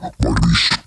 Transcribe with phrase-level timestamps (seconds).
[0.00, 0.77] Hey,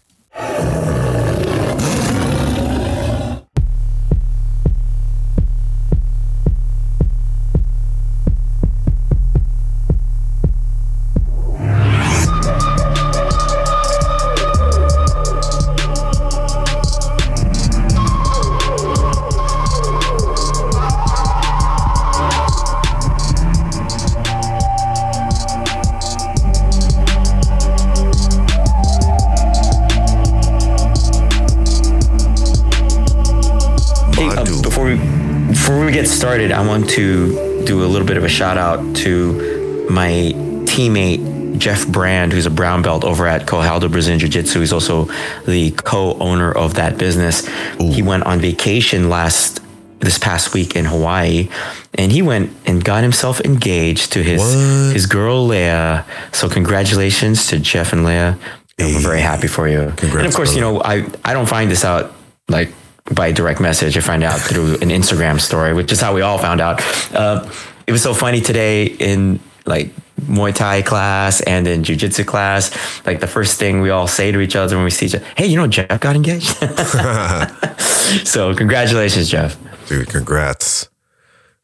[40.01, 40.33] my
[40.65, 44.59] teammate Jeff Brand, who's a brown belt over at Kohaldo Brazilian Jiu Jitsu.
[44.59, 45.05] He's also
[45.45, 47.47] the co-owner of that business.
[47.77, 49.59] He went on vacation last
[49.99, 51.49] this past week in Hawaii,
[51.93, 54.93] and he went and got himself engaged to his What?
[54.95, 56.03] his girl Leia.
[56.33, 58.39] So congratulations to Jeff and Leia.
[58.79, 59.93] You know, we're very happy for you.
[59.97, 62.11] Congrats, and of course, you know I I don't find this out
[62.49, 62.69] like
[63.13, 63.95] by direct message.
[63.97, 66.81] I find out through an Instagram story, which is how we all found out.
[67.13, 67.47] Uh,
[67.85, 69.39] it was so funny today in
[69.71, 69.89] like
[70.21, 72.69] Muay Thai class and in Jiu Jitsu class.
[73.05, 75.25] Like the first thing we all say to each other when we see each other,
[75.35, 76.47] "Hey, you know Jeff got engaged."
[78.27, 79.57] so congratulations, Jeff.
[79.87, 80.89] Dude, congrats.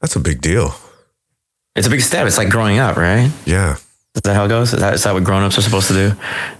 [0.02, 0.74] That's a big deal.
[1.76, 2.26] It's a big step.
[2.26, 3.32] It's like growing up, right?
[3.46, 3.76] Yeah.
[4.16, 4.74] Is that how it goes?
[4.74, 6.10] Is that, is that what grown-ups are supposed to do?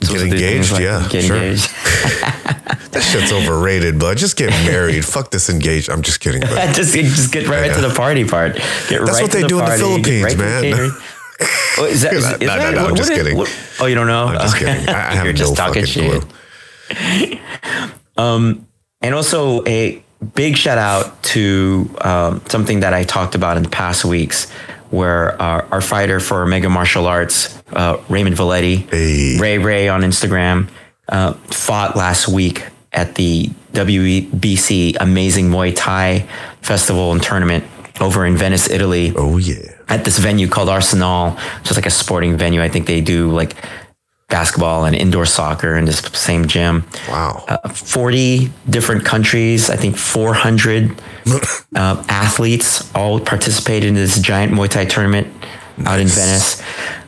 [0.06, 0.80] Supposed to do things engaged?
[0.80, 1.38] Yeah, Get sure.
[1.38, 1.72] engaged.
[2.92, 4.18] That shit's overrated, bud.
[4.18, 5.06] Just get married.
[5.06, 5.90] Fuck this engaged.
[5.90, 8.56] I'm just kidding, but just, just get right, to the party part.
[8.56, 10.92] Get That's right what they the do in the Philippines, right man.
[11.40, 11.76] Catering.
[11.80, 13.38] Oh, is that, is, No, is no, that- no, I'm just is- kidding.
[13.38, 14.26] what- oh, you don't know?
[14.28, 14.90] I'm just kidding.
[14.90, 16.22] I, I have You're no just talking fucking shit.
[16.22, 17.40] clue.
[19.00, 20.02] And also a
[20.34, 24.50] big shout out to um, something that I talked about in the past weeks,
[24.90, 29.38] where our, our fighter for Omega Martial Arts, uh, Raymond Valetti, Hey.
[29.40, 30.68] Ray Ray on Instagram,
[31.10, 36.28] uh, fought last week at the WBC Amazing Muay Thai
[36.62, 37.64] Festival and Tournament
[38.02, 39.14] over in Venice, Italy.
[39.16, 39.77] Oh yeah.
[39.90, 42.62] At this venue called Arsenal, which is like a sporting venue.
[42.62, 43.56] I think they do like
[44.30, 46.86] basketball and indoor soccer in this same gym.
[47.08, 47.46] Wow.
[47.48, 50.92] Uh, 40 different countries, I think 400
[51.76, 55.28] uh, athletes all participated in this giant Muay Thai tournament
[55.86, 56.62] out in Venice.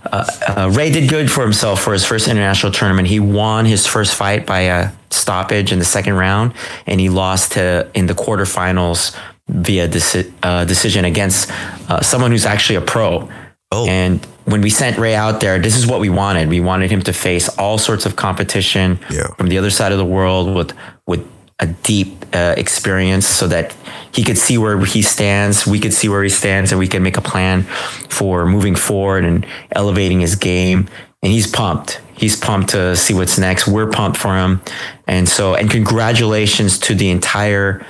[0.05, 3.07] Uh, uh, Ray did good for himself for his first international tournament.
[3.07, 6.53] He won his first fight by a stoppage in the second round,
[6.87, 9.17] and he lost to in the quarterfinals
[9.49, 11.51] via deci- uh, decision against
[11.89, 13.29] uh, someone who's actually a pro.
[13.71, 13.87] Oh.
[13.87, 16.49] And when we sent Ray out there, this is what we wanted.
[16.49, 19.27] We wanted him to face all sorts of competition Yeah.
[19.37, 20.73] from the other side of the world with
[21.05, 21.27] with
[21.61, 23.75] a deep uh, experience, so that
[24.13, 27.01] he could see where he stands, we could see where he stands, and we could
[27.01, 27.63] make a plan
[28.09, 30.87] for moving forward and elevating his game.
[31.21, 31.99] And he's pumped.
[32.13, 33.67] He's pumped to see what's next.
[33.67, 34.61] We're pumped for him,
[35.05, 37.85] and so and congratulations to the entire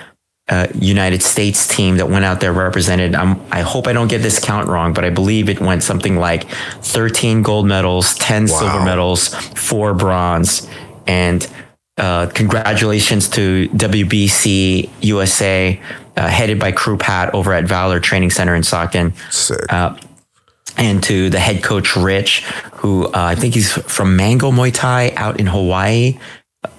[0.49, 3.15] uh, United States team that went out there represented.
[3.15, 6.17] I'm, I hope I don't get this count wrong, but I believe it went something
[6.17, 6.49] like
[6.81, 10.67] 13 gold medals, 10 silver medals, four bronze,
[11.05, 11.47] and
[11.97, 15.79] uh, congratulations to WBC USA,
[16.15, 19.71] uh, headed by Kru Pat over at Valor Training Center in Stockton Sick.
[19.71, 19.95] uh,
[20.77, 25.11] and to the head coach Rich, who uh, I think he's from Mango Muay Thai
[25.15, 26.17] out in Hawaii,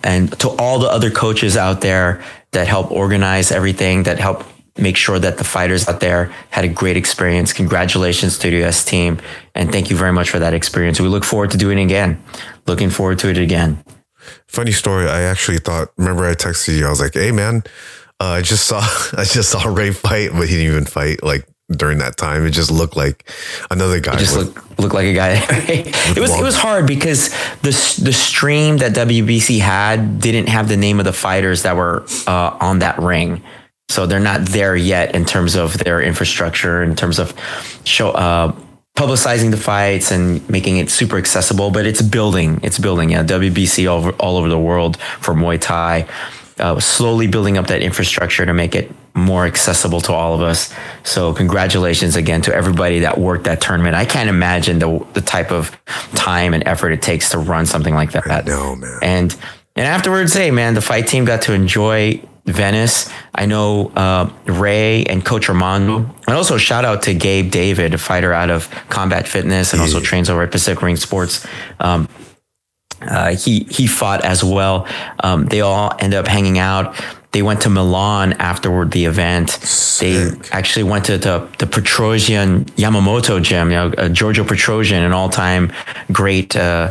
[0.03, 4.45] and to all the other coaches out there that help organize everything, that help
[4.79, 7.53] make sure that the fighters out there had a great experience.
[7.53, 9.21] Congratulations to the US team,
[9.55, 11.01] and thank you very much for that experience.
[11.01, 12.23] We look forward to doing it again.
[12.67, 13.83] Looking forward to it again.
[14.47, 15.09] Funny story.
[15.09, 15.89] I actually thought.
[15.97, 16.87] Remember, I texted you.
[16.87, 17.63] I was like, "Hey, man,
[18.21, 18.81] uh, I just saw
[19.17, 21.23] I just saw Ray fight, but he didn't even fight.
[21.23, 23.29] Like during that time, it just looked like
[23.71, 24.15] another guy.
[24.15, 25.31] It just with- look look like a guy.
[25.51, 27.31] it was it was hard because
[27.63, 27.71] the
[28.03, 32.57] the stream that WBC had didn't have the name of the fighters that were uh,
[32.61, 33.43] on that ring,
[33.89, 37.35] so they're not there yet in terms of their infrastructure, in terms of
[37.85, 38.53] show uh,
[38.97, 41.71] publicizing the fights and making it super accessible.
[41.71, 43.11] But it's building, it's building.
[43.11, 46.07] Yeah, WBC all over, all over the world for Muay Thai.
[46.59, 50.73] Uh, slowly building up that infrastructure to make it more accessible to all of us.
[51.03, 53.95] So congratulations again to everybody that worked that tournament.
[53.95, 55.77] I can't imagine the the type of
[56.15, 58.47] time and effort it takes to run something like that.
[58.47, 58.99] know, man.
[59.03, 59.37] And
[59.77, 63.11] and afterwards, hey man, the fight team got to enjoy Venice.
[63.35, 67.99] I know uh, Ray and Coach Armando, and also shout out to Gabe David, a
[67.99, 71.47] fighter out of Combat Fitness, and also trains over at Pacific Ring Sports.
[71.79, 72.09] Um,
[73.03, 74.87] uh, he he fought as well.
[75.23, 76.95] Um, they all ended up hanging out.
[77.33, 79.51] They went to Milan afterward the event.
[79.51, 80.43] Sick.
[80.43, 83.71] They actually went to the the Petrosyan Yamamoto gym.
[83.71, 85.73] You know, uh, Giorgio Petrosyan, an all time
[86.11, 86.91] great uh,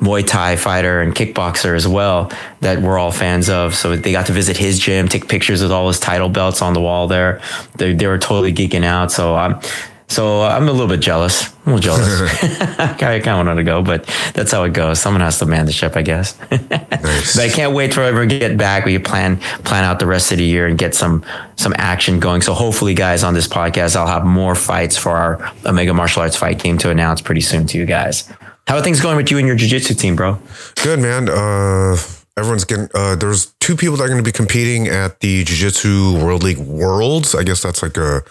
[0.00, 3.74] Muay Thai fighter and kickboxer as well that we're all fans of.
[3.74, 6.72] So they got to visit his gym, take pictures with all his title belts on
[6.72, 7.40] the wall there.
[7.76, 9.12] They, they were totally geeking out.
[9.12, 9.60] So I'm,
[10.08, 11.50] so I'm a little bit jealous.
[11.64, 12.42] I'm a little jealous.
[12.78, 14.04] I kind of wanted to go, but
[14.34, 15.00] that's how it goes.
[15.00, 16.38] Someone has to man the ship, I guess.
[16.50, 17.36] nice.
[17.36, 18.84] But I can't wait for ever to get back.
[18.84, 21.24] We plan plan out the rest of the year and get some
[21.56, 22.42] some action going.
[22.42, 26.36] So hopefully, guys, on this podcast, I'll have more fights for our Omega Martial Arts
[26.36, 28.30] fight team to announce pretty soon to you guys.
[28.66, 30.38] How are things going with you and your jiu-jitsu team, bro?
[30.82, 31.28] Good, man.
[31.28, 31.96] Uh,
[32.36, 32.88] everyone's getting.
[32.94, 36.58] Uh, there's two people that are going to be competing at the Jiu-Jitsu World League
[36.58, 37.34] Worlds.
[37.34, 38.22] I guess that's like a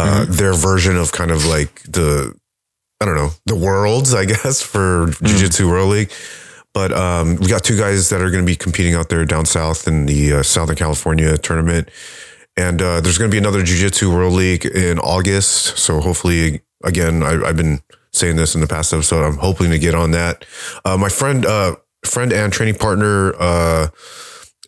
[0.00, 0.32] uh, mm-hmm.
[0.32, 2.34] their version of kind of like the
[3.00, 5.26] I don't know the worlds, I guess, for mm-hmm.
[5.26, 6.12] Jiu-Jitsu World League.
[6.72, 9.44] But um, we got two guys that are going to be competing out there down
[9.44, 11.88] south in the uh, Southern California tournament.
[12.56, 15.78] And uh, there's going to be another Jiu Jitsu World League in August.
[15.78, 17.80] So hopefully, again, I, have been
[18.12, 19.24] saying this in the past episode.
[19.24, 20.44] I'm hoping to get on that.
[20.84, 23.88] Uh, my friend, uh, friend and training partner, uh,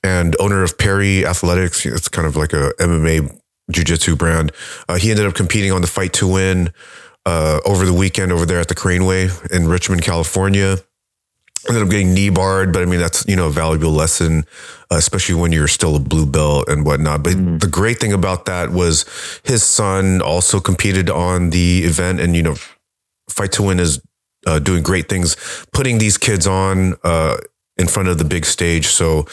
[0.03, 1.87] and owner of Perry Athletics.
[1.87, 3.39] It's kind of like a MMA
[3.73, 4.53] jiu-jitsu brand.
[4.89, 6.73] Uh, he ended up competing on the fight to win
[7.27, 10.79] uh, over the weekend over there at the Craneway in Richmond, California.
[11.69, 14.45] Ended up getting knee barred, but I mean that's you know a valuable lesson,
[14.91, 17.23] uh, especially when you're still a blue belt and whatnot.
[17.23, 17.61] But mm.
[17.61, 19.05] the great thing about that was
[19.45, 22.57] his son also competed on the event, and you know
[23.31, 24.03] Fight to Win is
[24.47, 25.37] uh, doing great things,
[25.73, 27.37] putting these kids on uh,
[27.77, 28.87] in front of the big stage.
[28.87, 29.27] So,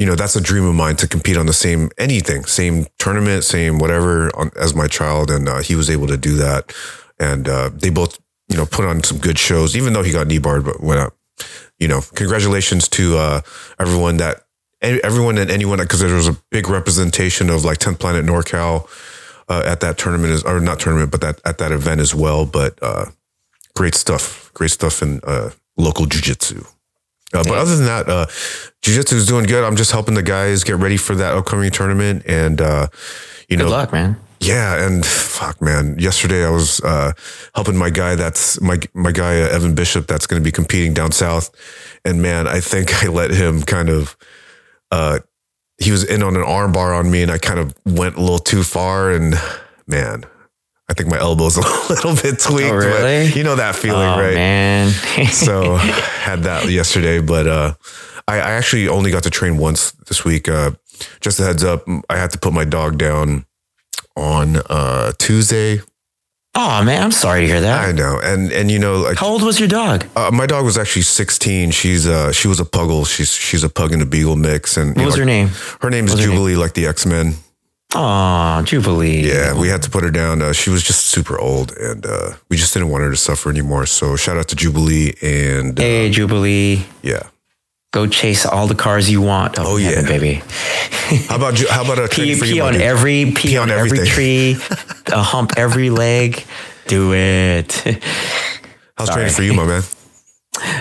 [0.00, 3.44] you know, that's a dream of mine to compete on the same anything, same tournament,
[3.44, 5.30] same whatever on, as my child.
[5.30, 6.74] And uh, he was able to do that.
[7.18, 8.18] And uh, they both,
[8.48, 11.00] you know, put on some good shows, even though he got knee barred, but went
[11.00, 11.14] up.
[11.78, 13.40] You know, congratulations to uh,
[13.78, 14.46] everyone that,
[14.80, 18.88] everyone and anyone, because there was a big representation of like 10th Planet NorCal.
[19.50, 22.46] Uh, at that tournament, or not tournament, but that at that event as well.
[22.46, 22.78] But
[23.74, 24.48] great stuff.
[24.54, 26.64] Great stuff in uh, local jujitsu.
[27.32, 28.26] Uh, but other than that, uh,
[28.82, 29.64] jujitsu is doing good.
[29.64, 32.88] I'm just helping the guys get ready for that upcoming tournament, and uh,
[33.48, 34.16] you know, good luck, man.
[34.40, 35.98] Yeah, and fuck, man.
[35.98, 37.12] Yesterday I was uh,
[37.54, 38.14] helping my guy.
[38.14, 40.06] That's my my guy uh, Evan Bishop.
[40.06, 41.50] That's going to be competing down south,
[42.04, 44.16] and man, I think I let him kind of.
[44.90, 45.20] Uh,
[45.78, 48.38] he was in on an armbar on me, and I kind of went a little
[48.38, 49.34] too far, and
[49.86, 50.24] man,
[50.90, 52.70] I think my elbow's a little bit tweaked.
[52.70, 53.28] Oh, really?
[53.28, 54.34] But you know that feeling, oh, right?
[54.34, 54.90] Man.
[55.30, 57.74] so had that yesterday, but uh,
[58.26, 60.48] I, I, actually only got to train once this week.
[60.48, 60.72] Uh,
[61.20, 63.46] just a heads up, I had to put my dog down
[64.16, 65.80] on uh, Tuesday.
[66.56, 67.88] Oh man, I'm sorry to hear that.
[67.88, 70.04] I know, and and you know, like, how old was your dog?
[70.16, 71.70] Uh, my dog was actually 16.
[71.70, 73.06] She's uh, she was a puggle.
[73.06, 74.76] She's she's a pug and a beagle mix.
[74.76, 75.50] And what was know, her name?
[75.80, 77.34] Her name is Jubilee, like the X Men.
[77.94, 79.26] Aw, Jubilee.
[79.26, 80.42] Yeah, we had to put her down.
[80.42, 83.50] Uh, she was just super old, and uh, we just didn't want her to suffer
[83.50, 83.86] anymore.
[83.86, 86.84] So shout out to Jubilee and uh, hey, Jubilee.
[87.02, 87.28] Yeah,
[87.92, 89.58] go chase all the cars you want.
[89.58, 90.42] Oh, oh yeah, baby.
[91.28, 91.66] how about you?
[91.68, 94.56] how about a pee, pee on every pee, pee on, on every tree,
[95.12, 96.44] a hump every leg.
[96.86, 97.72] Do it.
[98.96, 99.22] How's Sorry.
[99.22, 99.82] training for you, my man?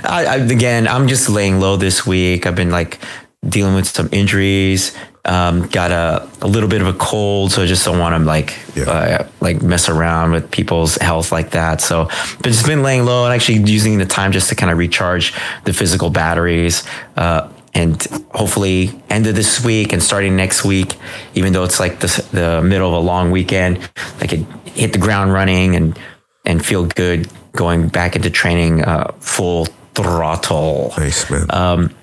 [0.04, 2.46] I, I, again, I'm just laying low this week.
[2.46, 3.00] I've been like
[3.48, 4.96] dealing with some injuries.
[5.26, 8.26] Um, got a, a little bit of a cold, so I just don't want to
[8.26, 8.84] like yeah.
[8.86, 11.82] uh, like mess around with people's health like that.
[11.82, 12.06] So,
[12.38, 15.34] but just been laying low and actually using the time just to kind of recharge
[15.66, 16.84] the physical batteries.
[17.18, 18.02] Uh, and
[18.34, 20.96] hopefully end of this week and starting next week,
[21.36, 25.00] even though it's like the, the middle of a long weekend, I could hit the
[25.00, 25.98] ground running and
[26.46, 30.94] and feel good going back into training uh, full throttle.
[30.98, 31.46] Nice man.
[31.50, 31.96] Um,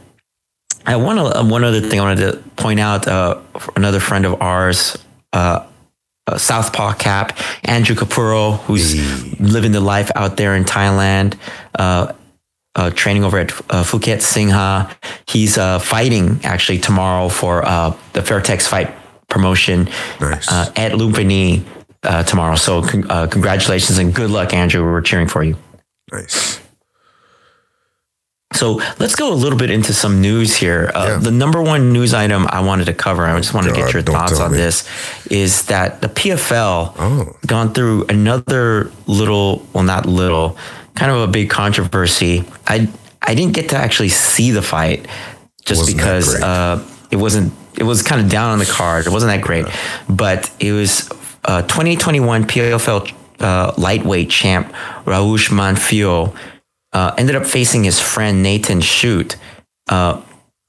[0.87, 3.09] I want to, uh, one other thing I wanted to point out.
[3.09, 3.40] Uh,
[3.75, 4.97] another friend of ours,
[5.33, 5.66] uh,
[6.28, 8.95] uh, Southpaw Cap, Andrew Kapuro, who's
[9.40, 11.37] living the life out there in Thailand,
[11.78, 12.12] uh,
[12.76, 14.90] uh, training over at Phuket Singha.
[15.26, 17.62] He's fighting actually tomorrow for
[18.12, 18.95] the Fairtex fight
[19.28, 19.88] promotion
[20.21, 20.50] nice.
[20.52, 21.64] at Lumpini
[22.26, 22.57] tomorrow.
[22.57, 24.83] So con- congratulations and good luck, Andrew.
[24.85, 25.57] We're cheering for you.
[26.12, 26.61] Nice.
[28.56, 30.90] So let's go a little bit into some news here.
[30.94, 31.16] Uh, yeah.
[31.18, 34.02] The number one news item I wanted to cover, I just want to get your
[34.02, 34.58] thoughts on me.
[34.58, 34.88] this,
[35.30, 37.36] is that the PFL oh.
[37.46, 40.56] gone through another little, well, not little,
[40.94, 42.44] kind of a big controversy.
[42.66, 42.88] I
[43.22, 45.06] I didn't get to actually see the fight
[45.64, 47.52] just wasn't because uh, it wasn't.
[47.76, 49.06] It was kind of down on the card.
[49.06, 49.76] It wasn't that great, yeah.
[50.08, 51.10] but it was
[51.44, 54.72] uh, 2021 PFL uh, lightweight champ
[55.04, 56.34] Raush Manfio
[56.96, 59.36] uh, ended up facing his friend Nathan Shoot,
[59.90, 60.22] uh,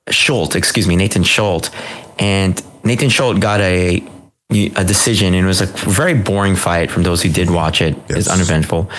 [0.10, 1.72] Schultz, excuse me, Nathan Schultz,
[2.20, 4.04] and Nathan Schultz got a
[4.50, 7.96] a decision, and it was a very boring fight from those who did watch it.
[8.10, 8.20] Yes.
[8.20, 8.90] It's uneventful.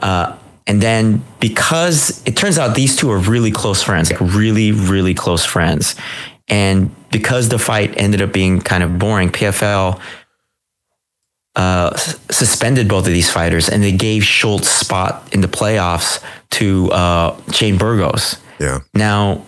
[0.00, 0.36] Uh,
[0.66, 5.14] and then because it turns out these two are really close friends, like really, really
[5.14, 5.94] close friends.
[6.48, 10.00] And because the fight ended up being kind of boring, PFL
[11.56, 16.90] uh, suspended both of these fighters and they gave Schultz spot in the playoffs to
[16.92, 18.36] uh, Shane Burgos.
[18.58, 18.80] Yeah.
[18.94, 19.44] Now,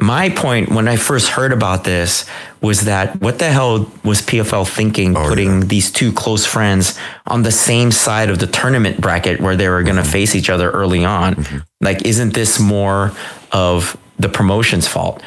[0.00, 2.26] my point when I first heard about this
[2.60, 5.66] was that what the hell was PFL thinking Oh, putting yeah.
[5.66, 9.82] these two close friends on the same side of the tournament bracket where they were
[9.82, 10.10] going to Mm-hmm.
[10.12, 11.44] face each other early on?
[11.80, 13.12] Like, isn't this more
[13.52, 15.22] of the promotion's fault?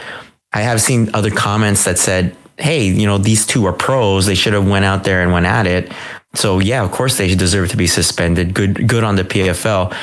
[0.53, 4.25] I have seen other comments that said, "Hey, you know, these two are pros.
[4.25, 5.91] They should have went out there and went at it."
[6.35, 8.53] So yeah, of course they deserve to be suspended.
[8.53, 9.93] Good, good on the PFL.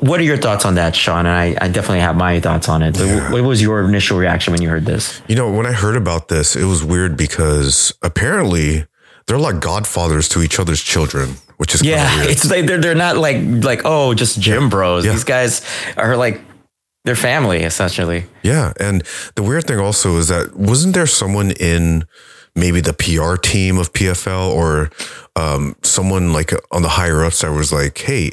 [0.00, 1.26] What are your thoughts on that, Sean?
[1.26, 2.96] And I, I definitely have my thoughts on it.
[2.96, 5.20] Wh- What was your initial reaction when you heard this?
[5.28, 8.86] You know, when I heard about this, it was weird because apparently
[9.26, 12.30] they're like godfathers to each other's children, which is Yeah, weird.
[12.30, 15.04] it's like they're they're not like like oh just gym bros.
[15.04, 15.12] Yeah.
[15.12, 15.60] These guys
[15.96, 16.40] are like
[17.04, 18.26] their family essentially.
[18.42, 18.72] Yeah.
[18.80, 19.02] And
[19.34, 22.06] the weird thing also is that wasn't there someone in
[22.56, 24.90] maybe the PR team of PFL or
[25.36, 28.30] um, someone like on the higher ups that was like, hey,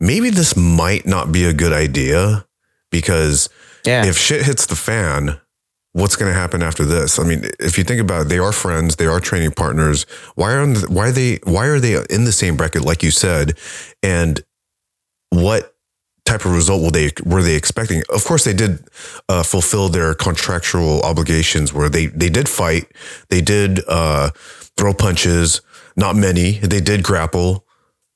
[0.00, 2.46] maybe this might not be a good idea
[2.90, 3.48] because
[3.84, 5.40] Yeah, if shit hits the fan,
[5.92, 7.18] what's going to happen after this?
[7.18, 10.06] I mean, if you think about it, they are friends, they are training partners.
[10.34, 13.58] Why are why are they why are they in the same bracket like you said?
[14.02, 14.44] And
[15.30, 15.73] what
[16.24, 18.02] type of result will they were they expecting?
[18.08, 18.78] Of course, they did
[19.28, 22.90] uh, fulfill their contractual obligations where they they did fight,
[23.28, 24.30] they did uh,
[24.76, 25.60] throw punches,
[25.96, 26.52] not many.
[26.58, 27.64] They did grapple.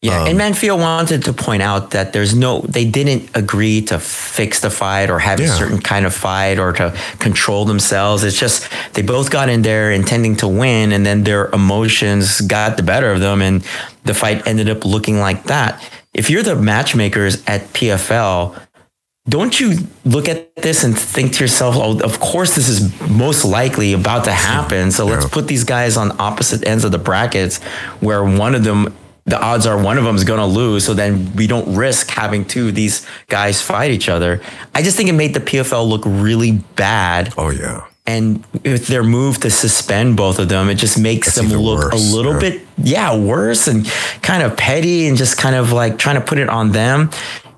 [0.00, 3.98] Yeah, Um, and Manfio wanted to point out that there's no, they didn't agree to
[3.98, 8.22] fix the fight or have a certain kind of fight or to control themselves.
[8.22, 12.76] It's just they both got in there intending to win, and then their emotions got
[12.76, 13.64] the better of them, and
[14.04, 15.82] the fight ended up looking like that.
[16.14, 18.60] If you're the matchmakers at PFL,
[19.28, 23.44] don't you look at this and think to yourself, oh, of course, this is most
[23.44, 24.90] likely about to happen.
[24.90, 27.62] So let's put these guys on opposite ends of the brackets
[28.00, 28.96] where one of them,
[29.26, 30.86] the odds are one of them is going to lose.
[30.86, 34.40] So then we don't risk having two of these guys fight each other.
[34.74, 37.34] I just think it made the PFL look really bad.
[37.36, 37.86] Oh yeah.
[38.08, 41.92] And with their move to suspend both of them, it just makes them look worse,
[41.92, 42.40] a little yeah.
[42.40, 43.86] bit, yeah, worse and
[44.22, 47.10] kind of petty and just kind of like trying to put it on them.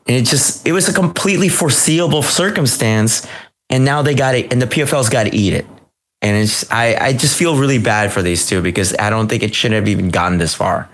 [0.09, 3.29] And it just, it was a completely foreseeable circumstance.
[3.69, 5.67] And now they got it, and the PFL's got to eat it.
[6.21, 9.45] And it's, I, I just feel really bad for these two because I don't think
[9.45, 10.91] it should have even gotten this far.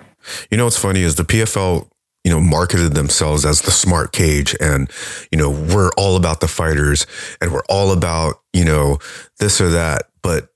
[0.51, 1.89] You know what's funny is the PFL,
[2.27, 4.91] you know, marketed themselves as the smart cage and,
[5.31, 7.07] you know, we're all about the fighters
[7.41, 8.99] and we're all about, you know,
[9.39, 10.09] this or that.
[10.23, 10.49] But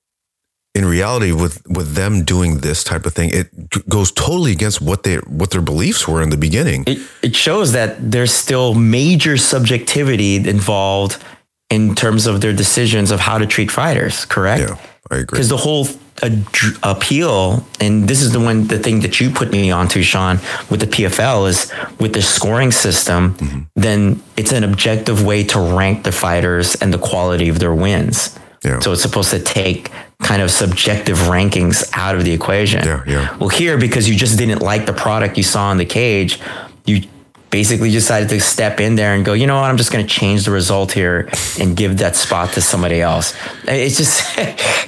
[0.75, 5.05] in reality, with with them doing this type of thing, it goes totally against what
[5.05, 6.83] they what their beliefs were in the beginning.
[6.89, 11.23] it, it shows that there's still major subjectivity involved
[11.71, 14.63] in terms of their decisions of how to treat fighters, correct?
[14.69, 14.77] Yeah,
[15.11, 15.25] I agree.
[15.37, 15.87] Because the whole
[16.23, 16.45] ad-
[16.83, 20.37] appeal, and this is the one, the thing that you put me onto, Sean,
[20.71, 23.61] with the PFL is with the scoring system, Mm-hmm.
[23.77, 28.39] then it's an objective way to rank the fighters and the quality of their wins.
[28.65, 28.79] Yeah.
[28.81, 29.91] So it's supposed to take
[30.23, 32.85] kind of subjective rankings out of the equation.
[32.85, 33.37] Yeah, yeah.
[33.39, 36.39] Well, here, because you just didn't like the product you saw in the cage,
[36.85, 37.05] you
[37.51, 40.09] basically decided to step in there and go, you know what, I'm just going to
[40.13, 41.29] change the result here
[41.59, 43.35] and give that spot to somebody else.
[43.67, 44.23] It just,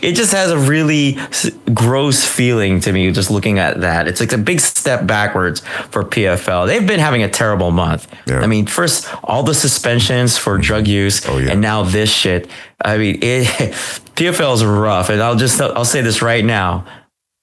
[0.02, 1.18] it just has a really
[1.74, 4.06] gross feeling to me just looking at that.
[4.06, 6.66] It's like a big step backwards for PFL.
[6.66, 8.06] They've been having a terrible month.
[8.26, 8.40] Yeah.
[8.40, 11.50] I mean, first, all the suspensions for drug use, Oh, yeah.
[11.52, 12.48] and now this shit.
[12.84, 13.46] I mean, it,
[14.14, 15.10] PFL is rough.
[15.10, 16.84] And I'll just, I'll say this right now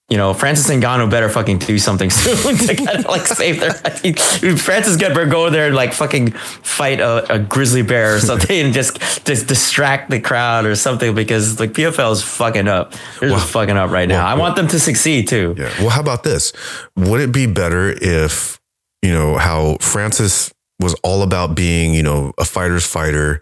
[0.09, 3.59] you know, Francis and Ngannou better fucking do something soon to kind of like save
[3.59, 3.71] their.
[3.85, 8.19] I mean, Francis better go there and like fucking fight a, a grizzly bear or
[8.19, 12.93] something and just just distract the crowd or something because like PFL is fucking up.
[13.19, 14.23] They're just fucking up right now.
[14.23, 15.55] well, I want them to succeed too.
[15.57, 15.71] Yeah.
[15.79, 16.53] Well, how about this?
[16.95, 18.59] Would it be better if,
[19.03, 23.41] you know, how Francis was all about being, you know, a fighter's fighter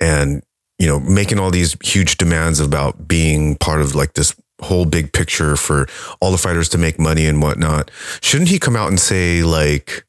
[0.00, 0.42] and,
[0.78, 5.12] you know, making all these huge demands about being part of like this whole big
[5.12, 5.86] picture for
[6.20, 7.90] all the fighters to make money and whatnot?
[8.20, 10.04] Shouldn't he come out and say, like,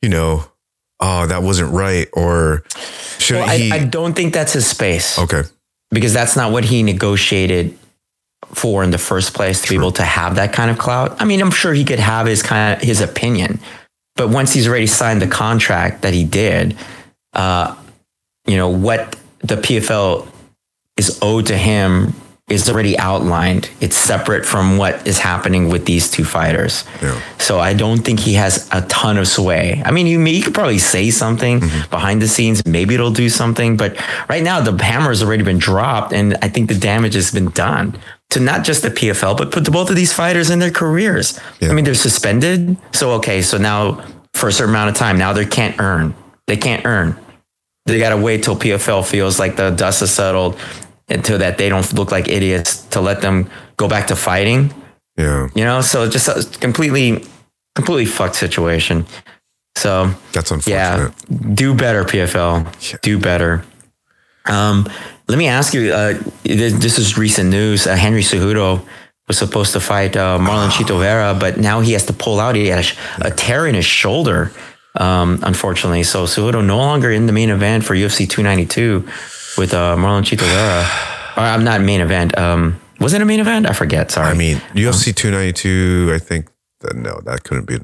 [0.00, 0.44] you know,
[1.00, 2.08] oh, that wasn't right?
[2.12, 2.64] Or
[3.18, 3.72] shouldn't Well, I, he?
[3.72, 5.42] I don't think that's his space okay.
[5.90, 7.78] because that's not what he negotiated
[8.54, 11.20] for in the first place to be able to have that kind of clout.
[11.20, 13.60] I mean, I'm sure he could have his kind of his opinion,
[14.16, 16.76] but once he's already signed the contract that he did,
[17.32, 17.74] uh,
[18.46, 20.28] you know what the PFL
[20.96, 22.14] is owed to him
[22.52, 23.70] is already outlined.
[23.80, 26.84] It's separate from what is happening with these two fighters.
[27.02, 27.20] Yeah.
[27.38, 29.82] So I don't think he has a ton of sway.
[29.84, 31.90] I mean, he, he could probably say something Mm-hmm.
[31.90, 32.64] behind the scenes.
[32.66, 33.76] Maybe it'll do something.
[33.76, 33.96] But
[34.28, 37.50] right now, the hammer has already been dropped, and I think the damage has been
[37.50, 37.98] done
[38.30, 41.38] to not just the PFL, but to both of these fighters in their careers.
[41.60, 41.70] Yeah.
[41.70, 42.76] I mean, they're suspended.
[42.92, 44.04] So okay, so now
[44.34, 46.14] for a certain amount of time, now they can't earn.
[46.46, 47.16] They can't earn.
[47.86, 50.56] They got to wait till PFL feels like the dust has settled
[51.12, 54.72] until that they don't look like idiots to let them go back to fighting.
[55.16, 55.48] Yeah.
[55.54, 57.24] You know, so just a completely,
[57.74, 59.06] completely fucked situation.
[59.76, 61.14] So That's unfortunate.
[61.30, 62.92] yeah, do better, PFL.
[62.92, 62.98] Yeah.
[63.02, 63.64] Do better.
[64.46, 64.88] Um,
[65.28, 65.92] let me ask you.
[65.92, 67.86] Uh, this, is recent news.
[67.86, 68.84] Uh, Henry Cejudo
[69.28, 72.54] was supposed to fight uh, Marlon Chito Vera, but now he has to pull out.
[72.54, 74.52] He had a, sh- a tear in his shoulder,
[74.96, 76.02] um, unfortunately.
[76.02, 79.08] So Cejudo no longer in the main event for UFC 292
[79.56, 81.12] with uh, Marlon Chito Vera.
[81.36, 82.36] Or I'm not main event.
[82.38, 83.66] Um, was it a main event?
[83.66, 84.10] I forget.
[84.10, 84.28] Sorry.
[84.28, 87.78] I mean, UFC 292, I think that no, that couldn't be.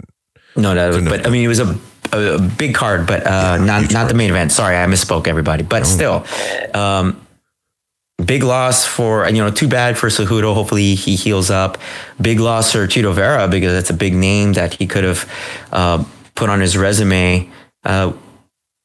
[0.57, 1.79] No, that was, but I mean, it was a,
[2.13, 4.53] a, big card, but uh, not huge not the main event.
[4.53, 5.63] Sorry, I misspoke, everybody.
[5.63, 6.25] But still,
[6.75, 7.25] um,
[8.25, 9.51] big loss for and you know.
[9.51, 10.55] Too bad for Cejudo.
[10.55, 11.79] Hopefully, he heals up.
[12.21, 15.31] Big loss for Chito Vera because that's a big name that he could have
[15.73, 17.51] uh, put on his resume.
[17.85, 18.13] Uh,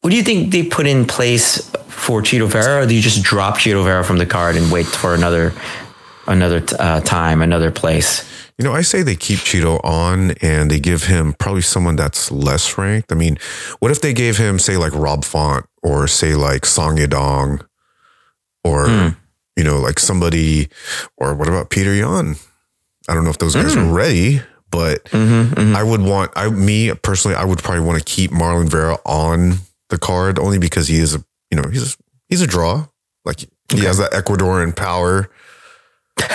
[0.03, 2.83] what do you think they put in place for Chito Vera?
[2.83, 5.53] Or do you just drop Chito Vera from the card and wait for another
[6.27, 8.24] another uh, time, another place?
[8.57, 12.29] You know, I say they keep Chito on and they give him probably someone that's
[12.31, 13.12] less ranked.
[13.12, 13.38] I mean,
[13.79, 17.65] what if they gave him, say, like Rob Font or say like Song Yadong
[18.63, 19.07] or, Hmm.
[19.55, 20.67] you know, like somebody,
[21.17, 22.36] or what about Petr Yan?
[23.07, 26.93] I don't know if those guys are ready, but Mm-hmm, I would want, I me
[26.93, 29.57] personally, I would probably want to keep Marlon Vera on
[29.94, 31.98] the card only because he is a, you know, he's a,
[32.30, 32.88] he's a draw.
[33.26, 33.40] Like
[33.72, 35.30] he has that Ecuadorian power.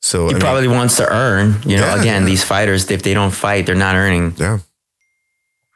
[0.00, 1.56] So He I mean, probably wants to earn.
[1.66, 2.26] You know, Yeah, again, yeah.
[2.28, 4.32] these fighters, if they don't fight, they're not earning.
[4.38, 4.60] yeah,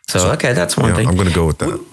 [0.09, 1.09] So, okay, that's one yeah, thing.
[1.09, 1.85] I'm going to go with that.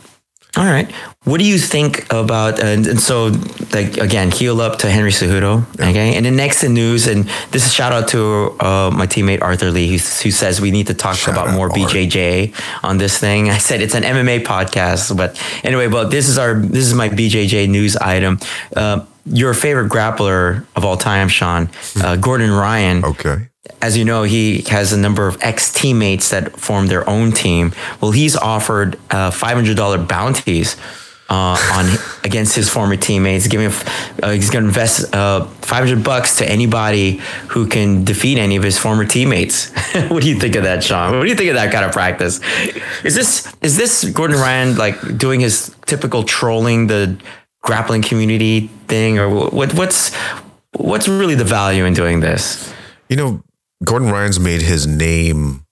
[0.58, 0.92] All right.
[1.26, 3.32] What do you think about and, and so
[3.72, 5.64] like again, heal up to Henry Cejudo.
[5.76, 6.16] Okay.
[6.16, 9.70] And then next in news, and this is shout out to uh, my teammate Arthur
[9.70, 11.78] Lee, who, who says we need to talk Shout about more Art.
[11.78, 13.50] BJJ on this thing.
[13.50, 17.10] I said it's an MMA podcast, but anyway, but this is our this is my
[17.10, 18.40] BJJ news item.
[18.76, 21.70] Uh, your favorite grappler of all time, Sean,
[22.02, 23.50] uh, Gordon Ryan Okay.
[23.82, 27.74] As you know, he has a number of ex teammates that form their own team.
[28.02, 30.76] Well, he's offered uh, five hundred dollar bounties
[31.30, 33.48] uh, on against his former teammates.
[33.48, 33.68] Giving
[34.22, 38.56] uh, he's going to invest uh, five hundred bucks to anybody who can defeat any
[38.56, 39.72] of his former teammates.
[40.10, 41.18] what do you think of that, Sean?
[41.18, 42.40] What do you think of that kind of practice?
[43.04, 47.18] Is this is this Gordon Ryan like doing his typical trolling the
[47.62, 49.74] grappling community thing, or what?
[49.74, 50.14] What's
[50.74, 52.74] what's really the value in doing this?
[53.08, 53.44] You know,
[53.84, 55.66] Gordon Ryan's made his name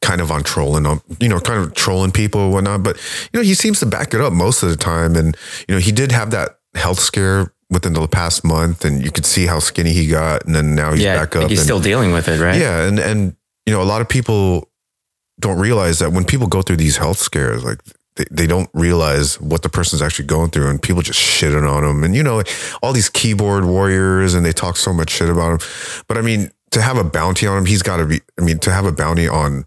[0.00, 2.82] kind of on trolling, on you know, kind of trolling people and whatnot.
[2.82, 2.96] But
[3.32, 5.16] you know, he seems to back it up most of the time.
[5.16, 5.36] And
[5.68, 9.24] you know, he did have that health scare within the past month, and you could
[9.24, 11.48] see how skinny he got, and then now he's yeah, back up.
[11.48, 12.58] he's and, still dealing with it, right?
[12.58, 14.68] yeah, and and you know, a lot of people
[15.38, 17.78] don't realize that when people go through these health scares, like
[18.16, 21.84] they, they don't realize what the person's actually going through, and people just shitting on
[21.84, 22.42] them, and you know,
[22.82, 25.68] all these keyboard warriors, and they talk so much shit about him.
[26.08, 28.20] But I mean, to have a bounty on him, he's got to be.
[28.38, 29.64] I mean, to have a bounty on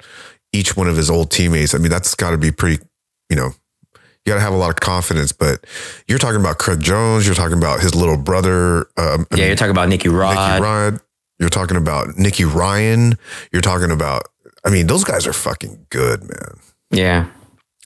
[0.51, 2.83] each one of his old teammates, I mean, that's got to be pretty.
[3.29, 3.51] You know,
[3.93, 5.31] you got to have a lot of confidence.
[5.31, 5.65] But
[6.07, 7.25] you're talking about Craig Jones.
[7.25, 8.81] You're talking about his little brother.
[8.97, 10.35] Um, I Yeah, mean, you're talking about Nicky Rod.
[10.35, 10.99] Nicky Rod.
[11.39, 13.17] You're talking about Nicky Ryan.
[13.51, 14.23] You're talking about.
[14.65, 16.59] I mean, those guys are fucking good, man.
[16.91, 17.25] Yeah,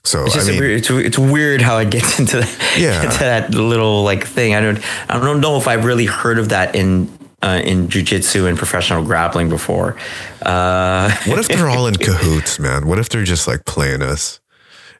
[0.04, 3.02] So it's I just mean, weird, it's, it's weird how it gets into that, Yeah.
[3.04, 4.54] into that little like thing.
[4.54, 4.78] I don't
[5.08, 7.06] I don't know if I've really heard of that in
[7.42, 9.96] uh, in jujitsu and professional grappling before.
[10.42, 12.86] Uh, what if they're all in cahoots, man?
[12.86, 14.40] What if they're just like playing us?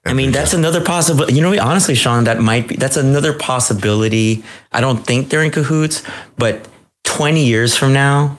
[0.05, 1.35] I mean, that's another possibility.
[1.35, 4.43] You know, honestly, Sean, that might be that's another possibility.
[4.73, 6.03] I don't think they're in cahoots,
[6.37, 6.67] but
[7.05, 8.39] 20 years from now,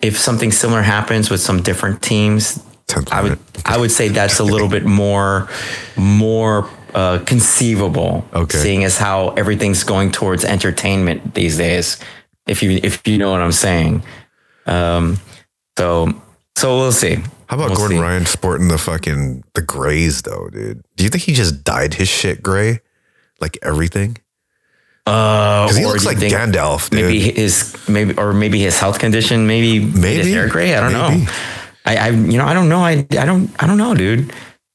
[0.00, 2.62] if something similar happens with some different teams,
[3.10, 5.48] I would I would say that's a little bit more
[5.96, 8.24] more uh, conceivable.
[8.32, 8.58] Okay.
[8.58, 11.98] Seeing as how everything's going towards entertainment these days,
[12.46, 14.02] if you if you know what I'm saying.
[14.66, 15.18] Um,
[15.78, 16.12] so
[16.56, 17.16] so we'll see.
[17.46, 18.02] How about We'll Gordon see.
[18.02, 20.82] Ryan sporting the fucking the grays though, dude?
[20.96, 22.80] Do you think he just dyed his shit gray,
[23.40, 24.16] like everything?
[25.06, 27.02] Uh, Because he looks like Gandalf, dude.
[27.02, 30.74] Maybe his maybe or maybe his health condition maybe made his hair gray.
[30.74, 31.24] I don't Maybe.
[31.26, 31.32] know.
[31.84, 32.78] I, I you know I don't know.
[32.80, 34.32] I I don't I don't know, dude.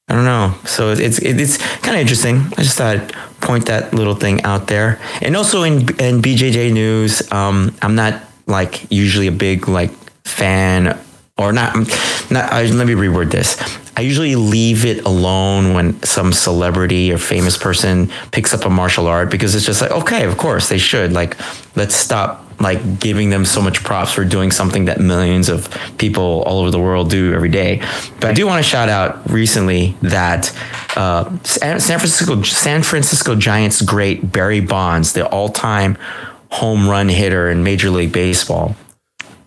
[0.08, 0.54] I don't know.
[0.64, 2.36] So it's it's it's kind of interesting.
[2.56, 5.00] I just thought point that little thing out there.
[5.22, 9.92] And also in in BJJ news, um, I'm not like usually a big like
[10.24, 10.98] fan
[11.38, 11.74] or not.
[12.30, 13.56] Not uh, let me reword this.
[13.96, 19.06] I usually leave it alone when some celebrity or famous person picks up a martial
[19.06, 21.12] art because it's just like okay, of course they should.
[21.12, 21.36] Like
[21.76, 25.68] let's stop like giving them so much props for doing something that millions of
[25.98, 27.82] people all over the world do every day.
[28.20, 30.54] But I do want to shout out recently that
[30.96, 35.96] uh, San Francisco San Francisco Giants great Barry Bonds, the all-time
[36.50, 38.76] home run hitter in Major League Baseball,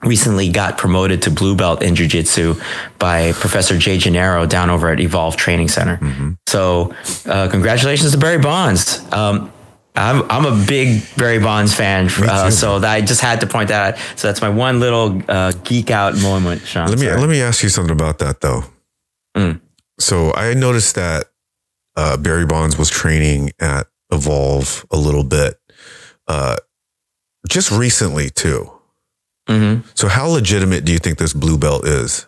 [0.02, 2.56] recently got promoted to blue belt in jiu-jitsu
[2.99, 6.34] by professor jay gennaro down over at evolve training center mm-hmm.
[6.45, 6.93] so
[7.26, 9.53] uh, congratulations to barry bonds um,
[9.95, 13.93] I'm, I'm a big Barry Bonds fan, uh, so I just had to point that
[13.93, 13.99] out.
[14.17, 16.88] So that's my one little uh, geek out moment, Sean.
[16.88, 17.21] Let me Sorry.
[17.21, 18.63] let me ask you something about that though.
[19.36, 19.62] Mm.
[19.99, 21.27] So I noticed that
[21.95, 25.60] uh, Barry Bonds was training at Evolve a little bit,
[26.27, 26.58] uh,
[27.47, 28.71] just recently too.
[29.47, 29.88] Mm-hmm.
[29.93, 32.25] So how legitimate do you think this blue belt is?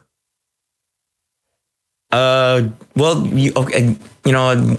[2.11, 4.77] Uh, well, you, okay, you know,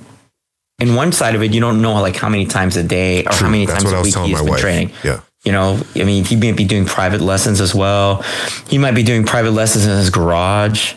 [0.79, 3.33] in one side of it, you don't know like how many times a day or
[3.33, 3.47] True.
[3.47, 4.61] how many That's times a week he's been wife.
[4.61, 4.91] training.
[5.03, 5.21] Yeah.
[5.45, 8.23] You know, I mean, he may be doing private lessons as well.
[8.69, 10.95] He might be doing private lessons in his garage.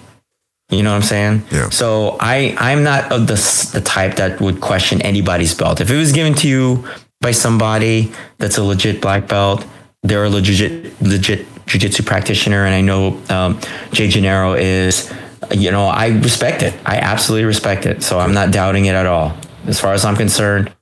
[0.70, 1.44] You know what I'm saying?
[1.52, 1.70] Yeah.
[1.70, 3.36] So I, I'm not of the,
[3.74, 5.82] the type that would question anybody's belt.
[5.82, 6.88] If it was given to you
[7.22, 9.66] by somebody that's a legit black belt,
[10.04, 13.60] they're a legit, legit jujitsu practitioner, and I know um,
[13.92, 15.12] Jay Gennaro is.
[15.52, 16.74] You know, I respect it.
[16.86, 18.04] I absolutely respect it.
[18.04, 19.36] So I'm not doubting it at all.
[19.70, 20.74] As far as I'm concerned,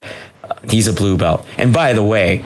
[0.69, 1.45] he's a blue belt.
[1.58, 2.45] And by the way,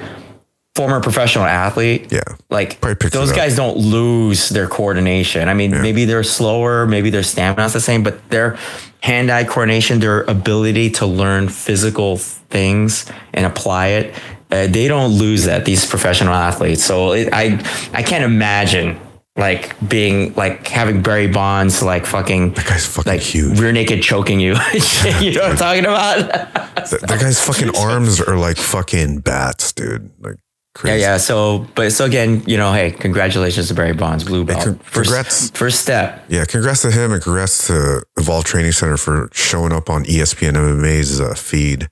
[0.75, 2.11] former professional athlete.
[2.11, 2.21] Yeah.
[2.49, 5.47] Like those guys don't lose their coordination.
[5.47, 5.81] I mean, yeah.
[5.81, 8.57] maybe they're slower, maybe their stamina's the same, but their
[9.01, 14.15] hand-eye coordination, their ability to learn physical things and apply it
[14.51, 16.83] uh, they don't lose that these professional athletes.
[16.83, 17.59] So it, I
[17.93, 18.99] I can't imagine
[19.37, 24.03] like being like having Barry Bonds like fucking that guy's fucking like huge rear naked
[24.03, 24.55] choking you.
[25.19, 26.17] you know what I'm talking about?
[26.75, 30.11] that, that guy's fucking arms are like fucking bats, dude.
[30.19, 30.37] Like
[30.73, 31.01] Crazy.
[31.01, 31.17] Yeah, yeah.
[31.17, 34.63] So, but so again, you know, hey, congratulations to Barry Bonds, blue belt.
[34.63, 36.23] Hey, congrats, first, first step.
[36.29, 40.53] Yeah, congrats to him, and congrats to Evolve Training Center for showing up on ESPN
[40.53, 41.89] MMA's uh, feed.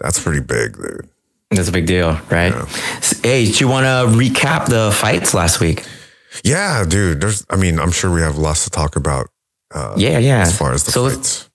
[0.00, 1.08] That's pretty big, dude.
[1.50, 2.52] That's a big deal, right?
[2.52, 2.66] Yeah.
[3.22, 5.84] Hey, do you want to recap the fights last week?
[6.44, 7.20] Yeah, dude.
[7.20, 9.28] There's, I mean, I'm sure we have lots to talk about.
[9.74, 10.42] Uh, yeah, yeah.
[10.42, 11.48] As far as the so fights.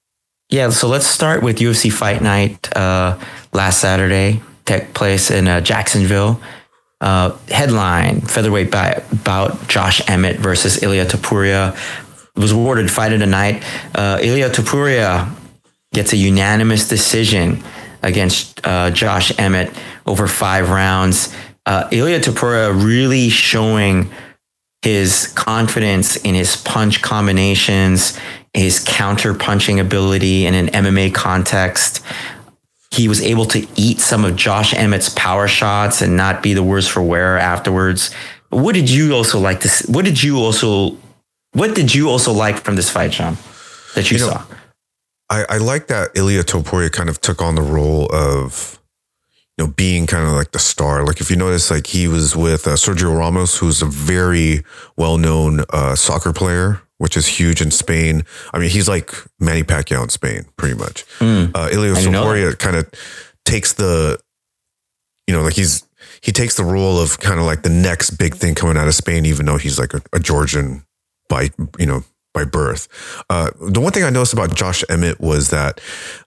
[0.50, 3.20] Yeah, so let's start with UFC Fight Night uh,
[3.54, 4.42] last Saturday.
[4.66, 6.42] Took place in uh, Jacksonville.
[7.02, 11.76] Uh, headline featherweight bout Josh Emmett versus Ilia Topuria
[12.36, 13.64] was awarded fight of the night.
[13.94, 15.30] Uh, Ilia Topuria
[15.94, 17.62] gets a unanimous decision
[18.04, 19.74] against uh, Josh Emmett
[20.06, 21.34] over five rounds.
[21.66, 24.12] Uh, Ilia Topuria really showing
[24.82, 28.20] his confidence in his punch combinations,
[28.54, 32.04] his counter punching ability in an MMA context.
[32.92, 36.62] He was able to eat some of Josh Emmett's power shots and not be the
[36.62, 38.14] worse for wear afterwards.
[38.50, 39.70] What did you also like to?
[39.88, 40.98] What did you also?
[41.54, 43.38] What did you also like from this fight, Sean?
[43.96, 44.46] That you, you know, saw.
[45.34, 48.80] I, I like that Ilya Topuria kind of took on the role of,
[49.58, 51.04] you know, being kind of like the star.
[51.04, 54.64] Like if you notice, like he was with uh, Sergio Ramos, who's a very
[54.96, 58.24] well-known uh, soccer player, which is huge in Spain.
[58.54, 61.04] I mean, he's like Manny Pacquiao in Spain, pretty much.
[61.18, 62.90] Mm, uh, Ilia Topuria kind of
[63.44, 64.20] takes the,
[65.26, 65.84] you know, like he's
[66.22, 68.94] he takes the role of kind of like the next big thing coming out of
[68.94, 70.86] Spain, even though he's like a, a Georgian
[71.28, 72.88] by you know by birth.
[73.30, 75.80] Uh, the one thing I noticed about Josh Emmett was that,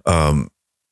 [0.06, 0.48] um,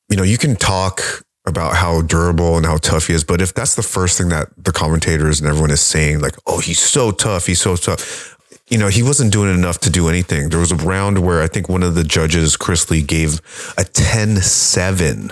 [0.09, 1.01] you know, you can talk
[1.47, 4.47] about how durable and how tough he is, but if that's the first thing that
[4.57, 8.35] the commentators and everyone is saying, like, oh, he's so tough, he's so tough.
[8.67, 10.49] You know, he wasn't doing enough to do anything.
[10.49, 13.39] There was a round where I think one of the judges, Chris Lee, gave
[13.77, 15.31] a 10 7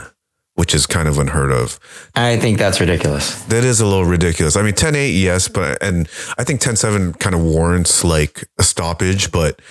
[0.55, 1.79] which is kind of unheard of.
[2.15, 3.41] I think that's ridiculous.
[3.45, 4.55] That is a little ridiculous.
[4.55, 8.47] I mean, 10 8, yes, but, and I think 10 7 kind of warrants like
[8.59, 9.61] a stoppage, but,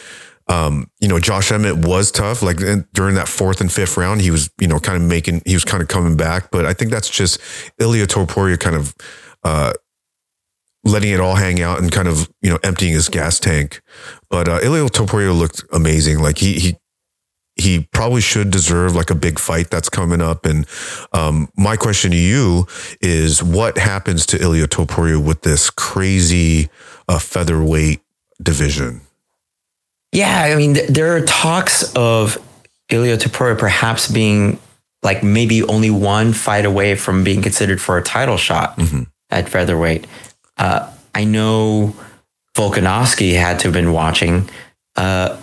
[0.48, 2.42] um, you know, Josh Emmett was tough.
[2.42, 2.58] Like
[2.92, 5.64] during that fourth and fifth round, he was, you know, kind of making, he was
[5.64, 7.40] kind of coming back, but I think that's just
[7.78, 8.94] Ilia Topuria kind of,
[9.44, 9.72] uh,
[10.84, 13.80] letting it all hang out and kind of, you know, emptying his gas tank.
[14.28, 16.18] But, uh, Ilia Topuria looked amazing.
[16.18, 16.76] Like he, he,
[17.56, 20.46] he probably should deserve like a big fight that's coming up.
[20.46, 20.66] And
[21.12, 22.66] um, my question to you
[23.00, 26.70] is, what happens to Ilia Topuria with this crazy
[27.08, 28.00] uh, featherweight
[28.42, 29.02] division?
[30.12, 32.38] Yeah, I mean, th- there are talks of
[32.90, 34.58] Ilia Topuria perhaps being
[35.02, 38.80] like maybe only one fight away from being considered for a title shot
[39.30, 40.06] at featherweight.
[40.56, 41.96] Uh, I know
[42.54, 44.48] Volkanovski had to have been watching.
[44.94, 45.38] Uh,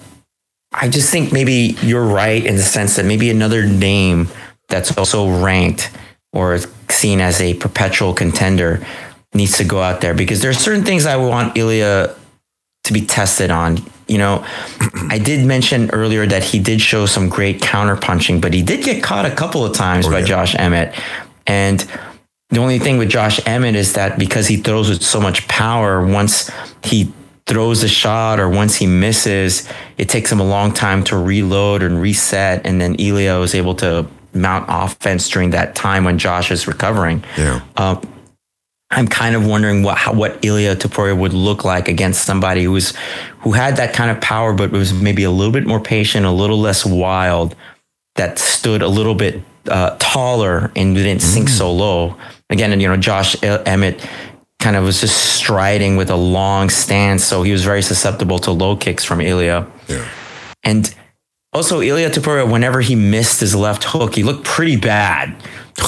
[0.72, 4.30] I just think maybe you're right in the sense that maybe another name
[4.68, 5.92] that's also ranked
[6.32, 8.86] or seen as a perpetual contender
[9.34, 12.16] needs to go out there because there are certain things I want Ilya
[12.84, 13.80] to be tested on.
[14.08, 14.46] You know,
[15.10, 18.84] I did mention earlier that he did show some great counter punching, but he did
[18.84, 20.26] get caught a couple of times oh, by yeah.
[20.26, 20.94] Josh Emmett.
[21.48, 21.80] And
[22.50, 26.06] the only thing with Josh Emmett is that because he throws with so much power,
[26.06, 26.52] once
[26.84, 27.12] he
[27.50, 31.82] throws a shot or once he misses, it takes him a long time to reload
[31.82, 32.66] and reset.
[32.66, 37.24] And then Ilya is able to mount offense during that time when Josh is recovering.
[37.38, 37.62] Yeah.
[37.76, 38.00] Uh,
[38.92, 42.72] I'm kind of wondering what how, what Ilya Topuria would look like against somebody who
[42.72, 42.94] was
[43.40, 46.32] who had that kind of power, but was maybe a little bit more patient, a
[46.32, 47.56] little less wild,
[48.16, 52.16] that stood a little bit uh, taller and didn't sink so low.
[52.50, 54.04] Again, and you know, Josh Emmett
[54.60, 58.52] kind of was just striding with a long stance, so he was very susceptible to
[58.52, 59.65] low kicks from Ilya.
[59.88, 60.08] Yeah.
[60.63, 60.93] And
[61.54, 65.36] also, Ilya Topuria, whenever he missed his left hook, he looked pretty bad,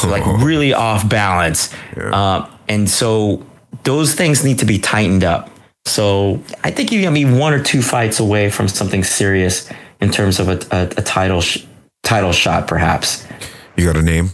[0.03, 1.73] like really off balance.
[1.95, 3.45] Uh, and so
[3.84, 5.49] those things need to be tightened up.
[5.86, 10.12] So I think you got me one or two fights away from something serious in
[10.12, 11.65] terms of a, a, a title sh-
[12.03, 13.27] title shot, perhaps.
[13.75, 14.29] You got a name?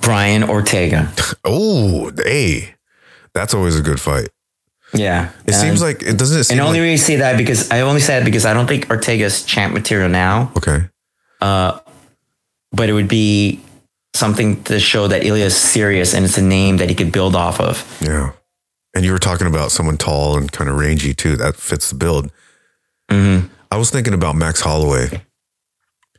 [0.00, 1.12] Brian Ortega.
[1.44, 2.74] Oh, hey,
[3.34, 4.28] that's always a good fight.
[4.94, 6.40] Yeah, It seems like it doesn't.
[6.40, 8.46] It seem And only like, reason I say that because I only say that because
[8.46, 10.88] I don't think Ortega's champ material now, okay.
[11.40, 11.80] Uh,
[12.72, 13.60] but it would be
[14.14, 17.34] something to show that Ilya is serious and it's a name that he could build
[17.36, 17.98] off of.
[18.00, 18.32] Yeah.
[18.94, 21.36] And you were talking about someone tall and kind of rangy too.
[21.36, 22.32] That fits the build.
[23.10, 23.48] Mm-hmm.
[23.70, 25.20] I was thinking about Max Holloway,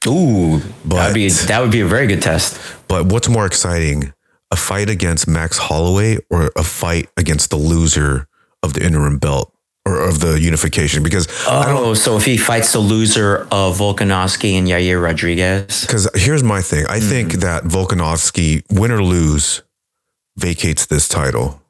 [0.06, 2.60] Ooh, But- that'd be that would be a very good test.
[2.88, 4.14] but what's more exciting,
[4.52, 8.28] a fight against Max Holloway or a fight against the loser
[8.64, 9.52] of the interim belt
[9.86, 11.04] or of the unification?
[11.04, 11.78] Because I don't.
[11.84, 16.62] Oh, so if he fights the loser of Volkanovski and Yair Rodriguez, Because here's my
[16.62, 16.86] thing.
[16.90, 17.40] I think Mm-hmm.
[17.42, 19.62] that Volkanovski, win or lose,
[20.38, 21.62] vacates this title.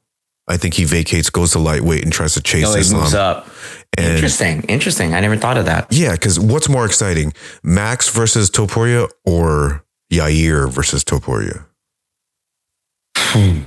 [0.50, 3.02] I think he vacates, goes to lightweight, and tries to chase he Islam.
[3.02, 3.50] moves up.
[3.98, 5.14] And- interesting, interesting.
[5.14, 5.88] I never thought of that.
[5.92, 7.34] Yeah, because what's more exciting,
[7.64, 11.66] Max versus Topuria or Yair versus Topuria?
[13.18, 13.62] Hmm.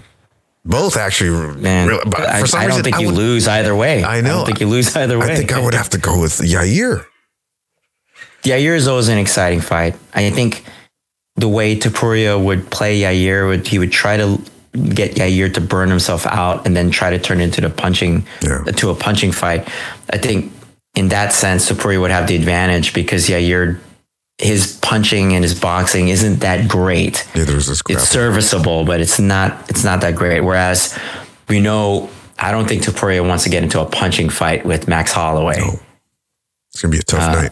[0.65, 3.17] Both actually, Man, really- but I, for some I don't reason, think I you would,
[3.17, 4.05] lose either way.
[4.05, 4.29] I know.
[4.39, 5.33] don't think you lose either way.
[5.33, 7.05] I think I would have to go with Yair.
[8.45, 9.97] Yair is always an exciting fight.
[10.15, 10.65] I think
[11.37, 14.41] the way Topuria would play Yair would he would try to
[14.73, 18.63] get Yair to burn himself out and then try to turn into the punching Yeah.
[18.65, 19.67] to a punching fight.
[20.11, 20.53] I think
[20.95, 23.79] in that sense Topuria would have the advantage because Yair
[24.39, 27.27] his punching and his boxing isn't that great.
[27.35, 30.41] Yeah, there's this It's serviceable, but it's not it's not that great.
[30.41, 30.97] Whereas
[31.49, 35.13] we know I don't think Topuria wants to get into a punching fight with Max
[35.13, 35.59] Holloway.
[36.73, 37.51] It's gonna be a tough Uh, night.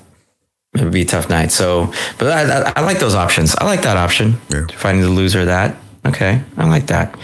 [0.76, 1.50] It would be a tough night.
[1.50, 3.54] So, but I, I, I like those options.
[3.56, 4.40] I like that option.
[4.50, 4.66] Yeah.
[4.76, 5.76] Finding the loser of that.
[6.08, 6.42] Okay.
[6.56, 7.18] I like that.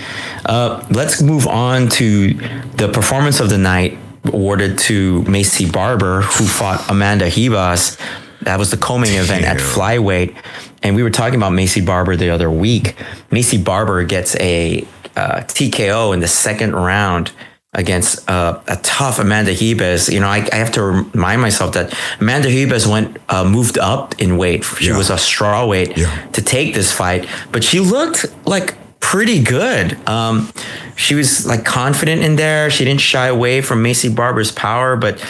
[0.45, 2.35] Uh, let's move on to
[2.77, 7.99] the performance of the night awarded to Maycee Barber, who fought Amanda Ribas.
[8.43, 10.37] That was the co-main event at flyweight.
[10.83, 12.97] And we were talking about Maycee Barber the other week.
[13.31, 17.33] Maycee Barber gets a uh, TKO in the second round
[17.75, 20.13] against uh, a tough Amanda Ribas.
[20.13, 24.21] You know, I, I have to remind myself that Amanda Ribas went uh, moved up
[24.21, 24.65] in weight.
[24.65, 24.97] She Yeah.
[24.97, 26.27] was a straw weight Yeah.
[26.33, 29.99] to take this fight, but she looked like pretty good.
[30.09, 30.51] Um,
[30.97, 32.71] she was like confident in there.
[32.71, 35.21] She didn't shy away from Maycee Barber's power, but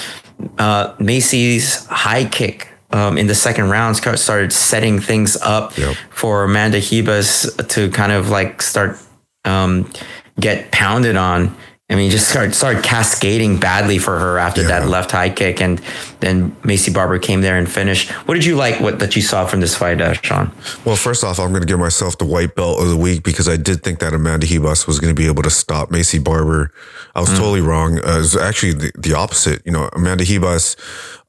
[0.59, 2.69] uh, Maycee's high kick.
[2.93, 5.97] Um, in the second round, started setting things up Yep.
[6.11, 8.97] for Amanda Ribas to kind of like start
[9.45, 9.91] um,
[10.39, 11.57] get pounded on.
[11.91, 14.69] I mean, just start started cascading badly for her after Yeah.
[14.69, 15.79] that left high kick, and
[16.21, 18.11] then Maycee Barber came there and finished.
[18.27, 18.81] What did you like?
[18.81, 20.51] What that you saw from this fight, uh, Sean?
[20.87, 23.51] Well, first off, I'm going to give myself the white belt of the week because
[23.51, 26.73] I did think that Amanda Ribas was going to be able to stop Maycee Barber.
[27.15, 27.99] I was totally wrong.
[27.99, 29.61] Uh, it was actually the, the opposite.
[29.67, 30.77] You know, Amanda Ribas,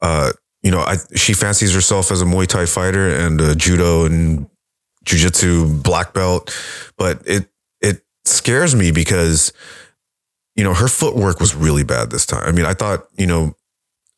[0.01, 0.31] uh,
[0.63, 4.47] you know, I, she fancies herself as a Muay Thai fighter and uh, judo and
[5.05, 6.55] jujitsu black belt,
[6.97, 7.49] but it
[7.81, 9.51] it scares me because
[10.55, 12.43] you know her footwork was really bad this time.
[12.45, 13.55] I mean, I thought you know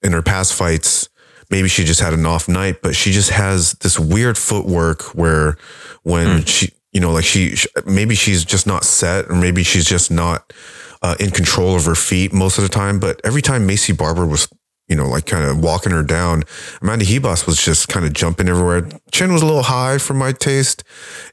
[0.02, 1.10] in her past fights
[1.50, 5.58] maybe she just had an off night, but she just has this weird footwork where
[6.04, 9.86] when she, you know, like she, sh- maybe she's just not set or maybe she's
[9.86, 10.52] just not
[11.02, 13.00] uh, in control of her feet most of the time.
[13.00, 14.50] But every time Maycee Barber was
[14.88, 16.44] you know, like kind of walking her down.
[16.82, 18.88] Amanda Ribas was just kind of jumping everywhere.
[19.12, 20.84] Chin was a little high for my taste.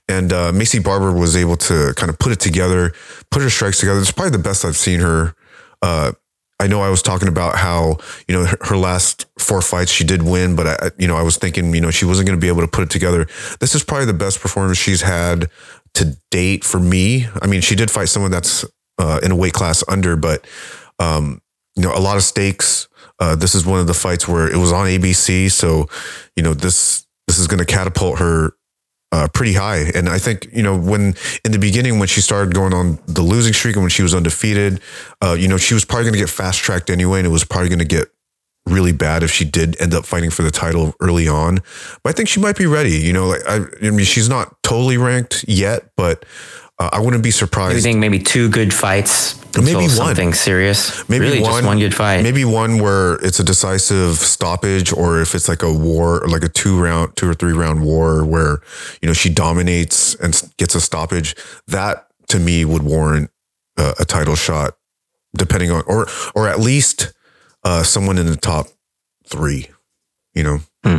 [0.08, 2.92] And uh, Maycee Barber was able to kind of put it together,
[3.30, 4.00] put her strikes together.
[4.00, 5.34] It's probably the best I've seen her.
[5.80, 6.12] Uh,
[6.60, 10.04] I know I was talking about how, you know, her, her last four fights she
[10.04, 12.40] did win, but I, you know, I was thinking, you know, she wasn't going to
[12.40, 13.26] be able to put it together.
[13.60, 15.50] This is probably the best performance she's had
[15.94, 17.26] to date for me.
[17.42, 18.64] I mean, she did fight someone that's
[18.98, 20.46] uh, in a weight class under, but,
[20.98, 21.40] um,
[21.76, 22.88] you know, a lot of stakes.
[23.18, 25.88] Uh, this is one of the fights where it was on ABC, so
[26.36, 28.54] you know this this is going to catapult her
[29.12, 29.90] uh, pretty high.
[29.94, 33.22] And I think you know when in the beginning when she started going on the
[33.22, 34.80] losing streak and when she was undefeated,
[35.22, 37.44] uh, you know she was probably going to get fast tracked anyway, and it was
[37.44, 38.08] probably going to get
[38.66, 41.60] really bad if she did end up fighting for the title early on.
[42.02, 42.96] But I think she might be ready.
[42.96, 46.24] You know, like I, I mean, she's not totally ranked yet, but
[46.78, 47.76] uh, I wouldn't be surprised.
[47.76, 51.78] You think maybe two good fights, maybe one something serious, maybe really one, just one
[51.78, 56.24] good fight, maybe one where it's a decisive stoppage, or if it's like a war,
[56.26, 58.60] like a two round, two or three round war where
[59.00, 61.36] you know she dominates and gets a stoppage.
[61.68, 63.30] That to me would warrant
[63.76, 64.76] uh, a title shot,
[65.36, 67.12] depending on, or or at least
[67.62, 68.66] uh, someone in the top
[69.26, 69.68] three.
[70.34, 70.58] You know.
[70.82, 70.98] Hmm.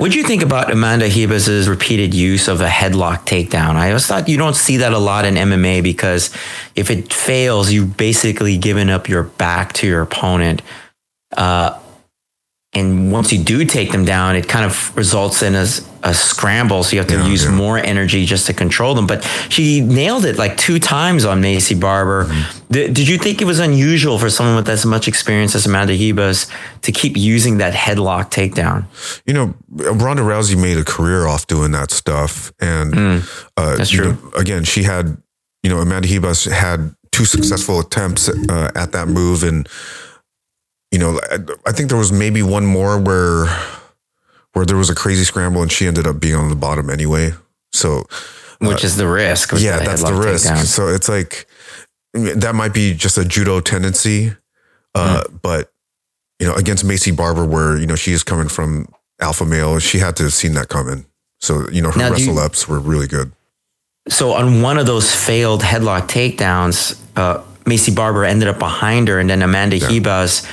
[0.00, 3.74] What do you think about Amanda Ribas's repeated use of a headlock takedown?
[3.74, 6.34] I always thought you don't see that a lot in MMA because
[6.74, 10.62] if it fails, you've basically given up your back to your opponent.
[11.36, 11.78] Uh,
[12.72, 15.66] and once you do take them down, it kind of results in a,
[16.04, 16.84] a scramble.
[16.84, 17.50] So you have to Yeah, use yeah.
[17.50, 19.08] more energy just to control them.
[19.08, 22.26] But she nailed it like two times on Maycee Barber.
[22.26, 22.72] Mm-hmm.
[22.72, 25.94] Did, did you think it was unusual for someone with as much experience as Amanda
[25.98, 26.48] Ribas
[26.82, 28.84] to keep using that headlock takedown?
[29.26, 33.92] you know, Ronda Rousey made a career off doing that stuff, and uh, Mm, that's
[33.92, 34.12] you true.
[34.12, 35.16] know, again, she had,
[35.64, 39.68] you know, Amanda Ribas had two successful attempts uh, at that move, and
[40.90, 43.46] you know, I, I think there was maybe one more where
[44.52, 47.32] where there was a crazy scramble, and she ended up being on the bottom anyway.
[47.72, 48.04] So
[48.60, 49.52] Which is the risk.
[49.56, 50.46] yeah, that's the risk.
[50.48, 50.64] takedown.
[50.64, 51.46] So it's like
[52.14, 54.32] that might be just a judo tendency,
[54.94, 55.36] uh, Hmm.
[55.42, 55.72] but
[56.40, 58.88] you know, against Maycee Barber, where you know she is coming from
[59.20, 61.04] alpha male, she had to have seen that coming.
[61.40, 63.30] So you know, her Now, do you- wrestle ups were really good.
[64.08, 69.20] So on one of those failed headlock takedowns, uh, Maycee Barber ended up behind her,
[69.20, 70.44] and then Amanda Ribas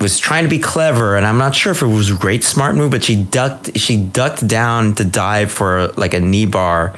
[0.00, 2.74] was trying to be clever, and I'm not sure if it was a great smart
[2.74, 6.94] move, but she ducked she ducked down to dive for like a knee bar.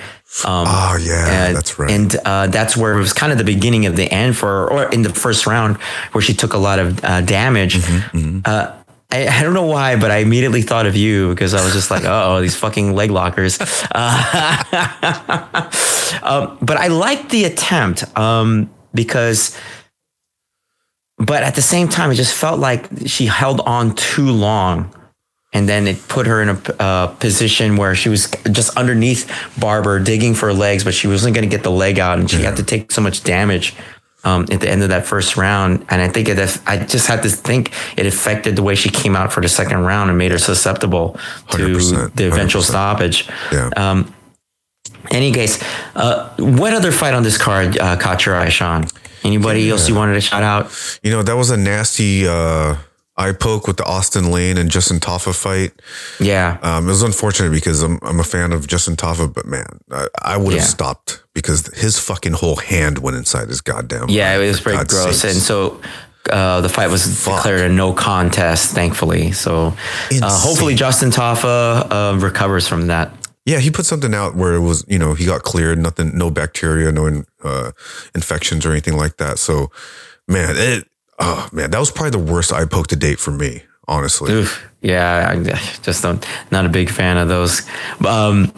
[0.47, 1.91] Um, Oh yeah, and- that's right.
[1.91, 4.71] And uh, that's where it was kind of the beginning of the end for, her,
[4.71, 5.77] or in the first round
[6.13, 7.75] where she took a lot of uh, damage.
[7.77, 8.73] Mm-hmm, Uh,
[9.11, 11.91] I, I don't know why, but I immediately thought of you because I was just
[11.91, 13.59] like, oh, these fucking leg lockers.
[13.61, 14.57] Uh,
[16.23, 19.55] um, but I liked the attempt um, because,
[21.25, 24.93] but at the same time, it just felt like she held on too long.
[25.55, 29.31] And then it put her in a uh, position where she was just underneath
[29.61, 32.31] Barber, digging for her legs, but she wasn't going to get the leg out, and
[32.31, 33.75] she had to take so much damage
[34.25, 35.85] um, at the end of that first round.
[35.91, 39.15] And I think it, I just had to think it affected the way she came
[39.15, 41.19] out for the second round and made her susceptible
[41.51, 42.65] to 100%, the eventual 100%.
[42.65, 43.29] stoppage.
[43.53, 43.69] Yeah.
[43.77, 44.15] Um,
[45.11, 45.63] any case,
[45.95, 48.87] uh, what other fight on this card uh, caught your eye, Sean?
[49.25, 50.71] Anybody else you wanted to shout out?
[51.03, 52.77] you know, that was a nasty uh,
[53.17, 55.73] eye poke with the Austin Lane and Justin Tafa fight.
[56.19, 56.59] Yeah.
[56.63, 60.07] Um, it was unfortunate because I'm I'm a fan of Justin Tafa, but man, I,
[60.23, 60.67] I would have Yeah.
[60.67, 64.09] stopped because his fucking whole hand went inside his goddamn.
[64.09, 65.21] Yeah, it was pretty God's gross.
[65.21, 65.35] sakes.
[65.35, 65.81] And so
[66.31, 69.33] uh, the fight was declared a no contest, thankfully.
[69.33, 69.75] So
[70.11, 73.13] uh, hopefully Justin Tafa uh, recovers from that.
[73.45, 76.31] Yeah, he put something out where it was, you know, he got cleared, nothing, no
[76.31, 77.73] bacteria, no uh,
[78.15, 79.39] infections or anything like that.
[79.39, 79.71] So,
[80.29, 83.65] man, it, oh man, that was probably the worst eye poke to date for me,
[83.89, 84.33] honestly.
[84.33, 84.69] Oof.
[84.81, 85.43] Yeah, I
[85.83, 87.63] just don't, not a big fan of those.
[88.07, 88.53] Um,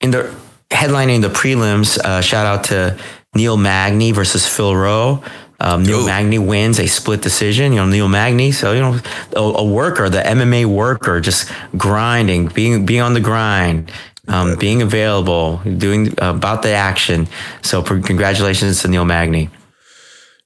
[0.00, 0.34] in the
[0.70, 2.98] headlining the prelims, uh, shout out to
[3.34, 5.22] Neil Magny versus Phil Rowe.
[5.60, 6.06] Um, Neil Ooh.
[6.06, 7.72] Magny wins a split decision.
[7.72, 8.52] You know, Neil Magny.
[8.52, 9.00] So you know,
[9.34, 13.90] a, a worker, the MMA worker, just grinding, being being on the grind,
[14.28, 17.28] um, being available, doing uh, about the action.
[17.62, 19.50] So congratulations to Neil Magny.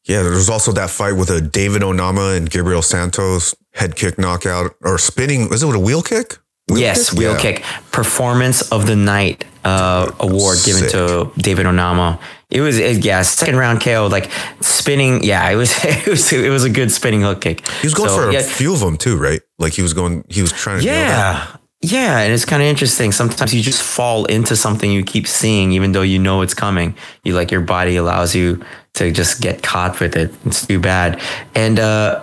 [0.05, 4.19] Yeah, there was also that fight with a David Onama and Gabriel Santos head kick
[4.19, 5.49] knockout or spinning.
[5.51, 6.39] Was it with a wheel kick?
[6.69, 7.19] Wheel yes, kick?
[7.19, 7.39] wheel Yeah.
[7.41, 12.19] kick performance of the night uh, award given to David Onama.
[12.51, 16.51] It was it, yeah second round KO like spinning yeah it was it was it
[16.51, 17.67] was a good spinning hook kick.
[17.69, 19.41] He was going So, for a yeah, few of them too, right?
[19.59, 20.87] Like he was going, he was trying to.
[20.87, 21.47] yeah.
[21.83, 23.11] Yeah, and it's kind of interesting.
[23.11, 26.95] Sometimes you just fall into something you keep seeing, even though you know it's coming.
[27.25, 28.63] You like your body allows you
[28.95, 30.35] to just get caught with it.
[30.45, 31.23] It's too bad.
[31.55, 32.23] And uh,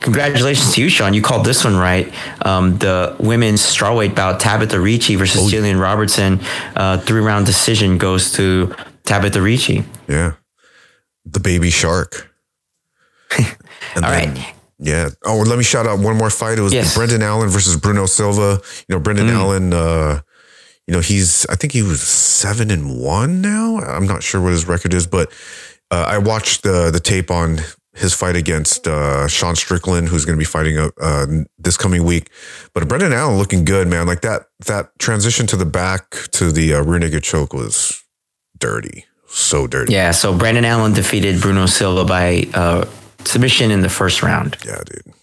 [0.00, 1.14] congratulations to you, Sean.
[1.14, 2.12] You called this one right.
[2.44, 6.40] Um, the women's strawweight bout, Tabitha Ricci versus oh, Jillian Robertson,
[6.74, 9.84] uh, three round decision goes to Tabitha Ricci.
[10.08, 10.32] Yeah.
[11.24, 12.34] The baby shark.
[13.38, 14.53] All right.
[14.84, 15.08] Yeah.
[15.24, 16.58] Oh, let me shout out one more fight.
[16.58, 16.94] It was yes.
[16.94, 18.60] Brendan Allen versus Bruno Silva.
[18.86, 19.32] You know, Brendan mm.
[19.32, 20.20] Allen, uh,
[20.86, 23.78] you know, he's, I think he was seven and one now.
[23.78, 25.32] I'm not sure what his record is, but
[25.90, 27.60] uh, I watched the the tape on
[27.94, 31.26] his fight against uh, Sean Strickland, who's going to be fighting uh,
[31.58, 32.30] this coming week.
[32.74, 34.06] But Brendan Allen looking good, man.
[34.06, 38.02] Like that that transition to the back to the uh, rear naked choke was
[38.58, 39.92] dirty, so dirty.
[39.92, 40.10] Yeah.
[40.10, 42.86] So Brendan Allen defeated Bruno Silva by uh,
[43.26, 44.56] submission in the first round.
[44.64, 45.14] Yeah, dude.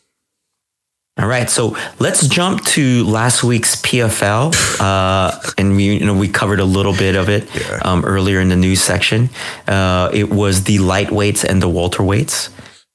[1.17, 6.29] All right, so let's jump to last week's PFL, uh, and we you know we
[6.29, 7.79] covered a little bit of it yeah.
[7.83, 9.29] um, earlier in the news section.
[9.67, 12.49] Uh, it was the lightweights and the welterweights,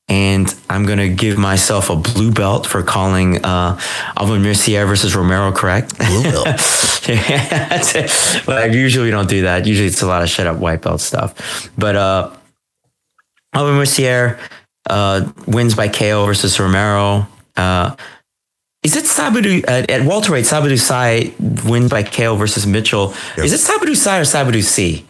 [0.08, 3.78] and I'm gonna give myself a blue belt for calling uh,
[4.16, 5.96] Alvin Mercier versus Romero correct.
[5.98, 6.46] Blue belt.
[7.08, 7.82] yeah,
[8.46, 9.66] but I usually don't do that.
[9.66, 11.70] Usually it's a lot of shut up white belt stuff.
[11.76, 12.34] But uh,
[13.52, 14.38] Alvin Mercier
[14.86, 17.26] uh, wins by KO versus Romero.
[17.56, 17.96] Uh,
[18.82, 20.44] is it Sabadu at, at welterweight?
[20.44, 21.34] Sabadu Sai
[21.68, 23.14] wins by KO versus Mitchell.
[23.36, 23.46] Yep.
[23.46, 25.04] Is it Sabadu Sai or Sabadu C?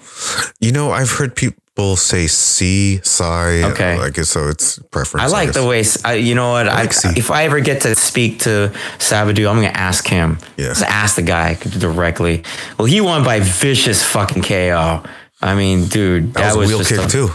[0.60, 3.70] You know, I've heard people say C, Sai.
[3.72, 4.48] Okay, I guess so.
[4.48, 5.24] It's preference.
[5.24, 5.84] I like I the way.
[6.04, 6.68] I, you know what?
[6.68, 10.38] I, like I if I ever get to speak to Sabadu, I'm gonna ask him.
[10.56, 10.68] Yeah.
[10.68, 12.44] Just ask the guy directly.
[12.78, 15.02] Well, he won by vicious fucking KO.
[15.42, 17.28] I mean, dude, that, that was, was, a wheel kick a, too.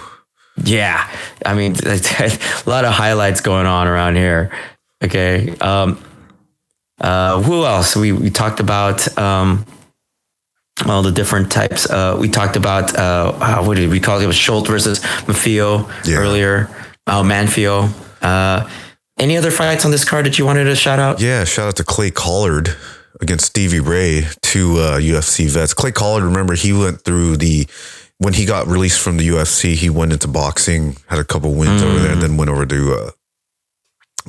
[0.63, 1.09] Yeah,
[1.45, 4.51] I mean, a lot of highlights going on around here.
[5.03, 5.55] Okay.
[5.59, 6.03] Um,
[6.99, 7.95] uh, who else?
[7.95, 9.65] We, we talked about um,
[10.85, 11.89] all the different types.
[11.89, 14.23] Uh, we talked about uh, what did we call it?
[14.23, 16.17] It was Schultz versus Mafio yeah.
[16.17, 16.69] earlier.
[17.07, 17.91] Oh, Manfio.
[18.21, 18.69] Uh,
[19.17, 21.19] any other fights on this card that you wanted to shout out?
[21.19, 22.75] Yeah, shout out to Clay Collard
[23.19, 25.73] against Stevie Ray, two uh, UFC vets.
[25.73, 27.67] Clay Collard, remember, he went through the
[28.21, 31.81] when he got released from the UFC, he went into boxing, had a couple wins
[31.81, 31.85] mm.
[31.89, 33.11] over there, and then went over to uh,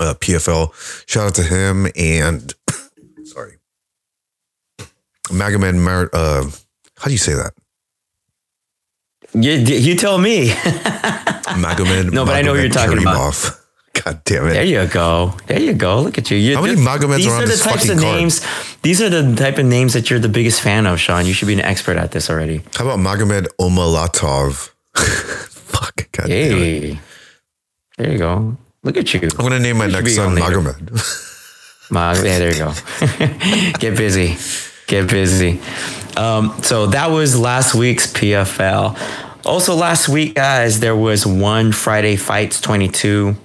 [0.00, 0.72] uh, PFL.
[1.06, 2.54] Shout out to him and
[3.24, 3.58] sorry,
[5.24, 5.76] Magomed.
[5.76, 6.44] Mar- uh,
[6.96, 7.52] how do you say that?
[9.34, 10.48] You, you tell me.
[11.52, 12.12] Magomed.
[12.12, 13.50] No, but Magomed I know what you're talking Karimov.
[13.50, 13.61] about.
[14.04, 14.54] God damn it!
[14.54, 15.34] There you go.
[15.46, 16.00] There you go.
[16.00, 16.36] Look at you.
[16.38, 18.16] you How many Magomeds these are on are the this types of card?
[18.16, 18.46] names.
[18.82, 21.26] These are the type of names that you're the biggest fan of, Sean.
[21.26, 22.62] You should be an expert at this already.
[22.74, 24.70] How about Magomed Omalatov?
[24.96, 26.10] Fuck.
[26.12, 26.98] God hey.
[27.98, 28.56] There you go.
[28.82, 29.20] Look at you.
[29.22, 31.30] I'm going to name my you next son Magomed.
[31.90, 32.72] Mag- yeah, there you go.
[33.78, 34.36] Get busy.
[34.86, 35.60] Get busy.
[36.16, 38.98] Um, so that was last week's PFL.
[39.44, 43.36] Also, last week, guys, there was one Friday Fights 22.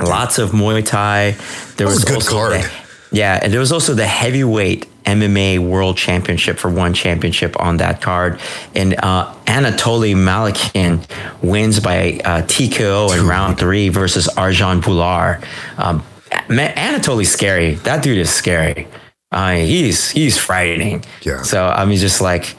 [0.00, 1.32] Lots of Muay Thai.
[1.76, 2.52] There was, was good also card.
[2.62, 2.70] The,
[3.10, 8.02] yeah, and there was also the heavyweight MMA World Championship for one championship on that
[8.02, 8.40] card.
[8.74, 11.06] And uh, Anatoly Malykhin
[11.42, 15.42] wins by uh, TKO in round three versus Arjan Bhullar.
[15.78, 17.74] Um, Anatoly's scary.
[17.74, 18.86] That dude is scary.
[19.32, 21.04] Uh, he's he's frightening.
[21.22, 21.42] Yeah.
[21.42, 22.54] So I mean, just like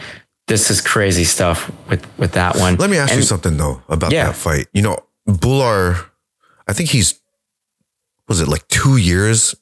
[0.47, 2.75] this is crazy stuff with with that one.
[2.75, 4.27] Let me ask and, you something though about yeah.
[4.27, 4.67] that fight.
[4.73, 6.09] You know, Bhullar,
[6.67, 7.19] I think he's
[8.29, 9.55] was it like two years?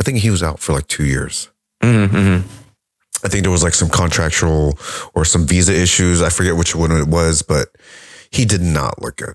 [0.00, 1.50] I think he was out for like two years.
[1.82, 2.48] Mm-hmm, mm-hmm.
[3.24, 4.78] I think there was like some contractual
[5.14, 6.22] or some visa issues.
[6.22, 7.68] I forget which one it was, but
[8.30, 9.34] he did not look good.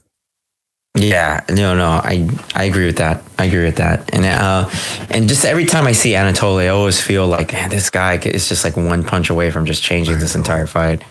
[0.95, 3.21] Yeah, no, no, I I agree with that.
[3.37, 4.11] I agree with that.
[4.13, 4.67] And uh,
[5.11, 8.49] and just every time I see Anatoly, I always feel like man, this guy is
[8.49, 11.03] just like one punch away from just changing this entire fight.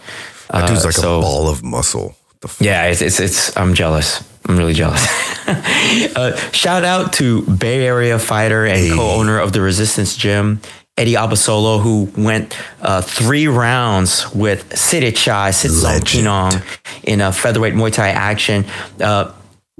[0.50, 2.16] That dude's uh, like so, a ball of muscle.
[2.58, 4.24] Yeah, it's, it's it's I'm jealous.
[4.48, 5.04] I'm really jealous.
[6.16, 8.90] uh, shout out to Bay Area fighter and hey.
[8.90, 10.60] co-owner of the Resistance Gym,
[10.96, 16.62] Eddie Abasolo, who went uh, three rounds with Sitthichai Sitsong
[17.04, 18.64] in a featherweight Muay Thai action.
[19.00, 19.32] Uh,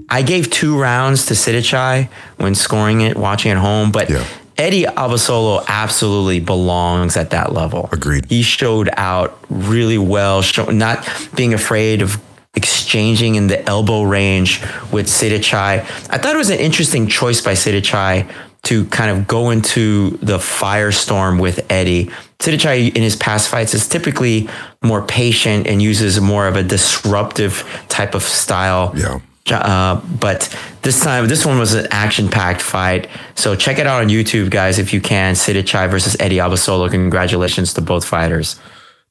[0.09, 4.25] I gave two rounds to Sitthichai when scoring it, watching at home, but yeah.
[4.57, 7.89] Eddie Abasolo absolutely belongs at that level.
[7.91, 8.25] Agreed.
[8.27, 12.19] He showed out really well, show, not being afraid of
[12.57, 15.79] exchanging in the elbow range with Sitthichai.
[16.09, 18.29] I thought it was an interesting choice by Sitthichai
[18.63, 22.09] to kind of go into the firestorm with Eddie.
[22.39, 24.49] Sitthichai in his past fights is typically
[24.81, 28.93] more patient and uses more of a disruptive type of style.
[28.95, 29.19] Yeah.
[29.49, 33.07] Uh, but this time, this one was an action-packed fight.
[33.35, 35.35] So check it out on YouTube, guys, if you can.
[35.35, 36.91] Sitthichai versus Eddie Abasolo.
[36.91, 38.59] Congratulations to both fighters.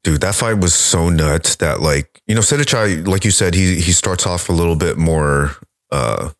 [0.06, 3.80] Dude, that fight was so nuts that like, you know, Sitthichai, like you said, he
[3.80, 5.56] he starts off a little bit more
[5.90, 6.30] uh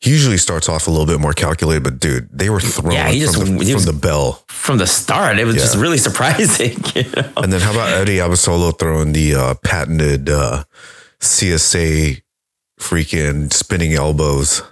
[0.00, 3.08] he usually starts off a little bit more calculated, but dude, they were throwing Yeah,
[3.10, 4.44] he from, just- the, he from the bell.
[4.46, 6.76] From the start, it was just really surprising.
[6.94, 7.32] You know?
[7.38, 10.62] And then how about Eddie Abasolo throwing the uh, patented uh,
[11.18, 12.22] CSA
[12.78, 14.62] freaking spinning elbows?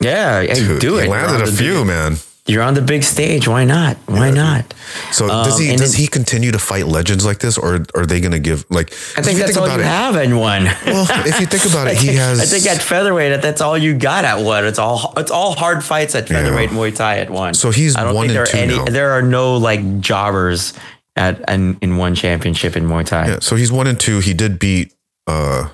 [0.00, 1.04] Yeah, Dude, do he it.
[1.04, 2.16] You're landed a few, man.
[2.50, 3.46] You're on the big stage.
[3.48, 3.96] Why not?
[4.06, 4.74] Why Yeah, not?
[5.12, 8.04] So does Um, he does then- he continue to fight legends like this, or are
[8.06, 8.92] they going to give like?
[9.16, 10.64] I think that's all you it, have in one.
[10.86, 12.40] Well, if you think about it, he has.
[12.40, 14.64] I think at featherweight, that's all you got at one.
[14.66, 17.54] It's all it's all hard fights at featherweight Muay Thai at one.
[17.54, 18.84] So he's I don't one think there and are two any.
[18.84, 18.92] now.
[18.92, 20.72] There are no like jobbers
[21.16, 23.28] at and in one championship in Muay Thai.
[23.28, 24.18] Yeah, so he's one and two.
[24.20, 24.92] He did beat.
[25.26, 25.68] uh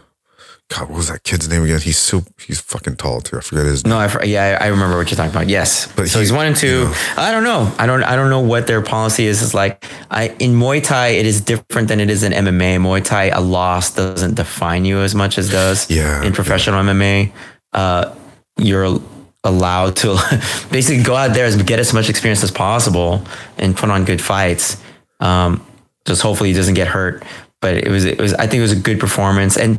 [0.69, 1.79] God, what was that kid's name again?
[1.79, 3.39] He's so he's fucking tall too.
[3.39, 3.91] I forget his name.
[3.91, 5.49] No, I, yeah, I remember what you're talking about.
[5.49, 6.91] Yes, But so he- he's one and two.
[7.17, 7.73] I don't know.
[7.79, 8.03] I don't.
[8.03, 9.43] I don't know what their policy is.
[9.43, 12.79] It's like I in Muay Thai, it is different than it is in MMA.
[12.79, 17.33] Muay Thai, a loss doesn't define you as much as does Yeah, in professional MMA.
[17.73, 18.13] Uh,
[18.59, 18.99] you're
[19.45, 20.17] allowed to
[20.73, 23.23] basically go out there and get as much experience as possible
[23.57, 24.79] and put on good fights.
[25.21, 25.65] Um,
[26.07, 27.23] just hopefully he doesn't get hurt.
[27.61, 29.57] But it was, it was, I think it was a good performance.
[29.57, 29.79] And,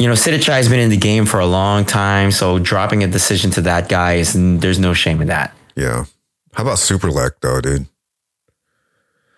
[0.00, 2.30] you know, Sitthichai has been in the game for a long time.
[2.30, 5.54] So dropping a decision to that guy is, there's no shame in that.
[5.76, 6.06] Yeah.
[6.54, 7.86] How about Super Lek though, dude?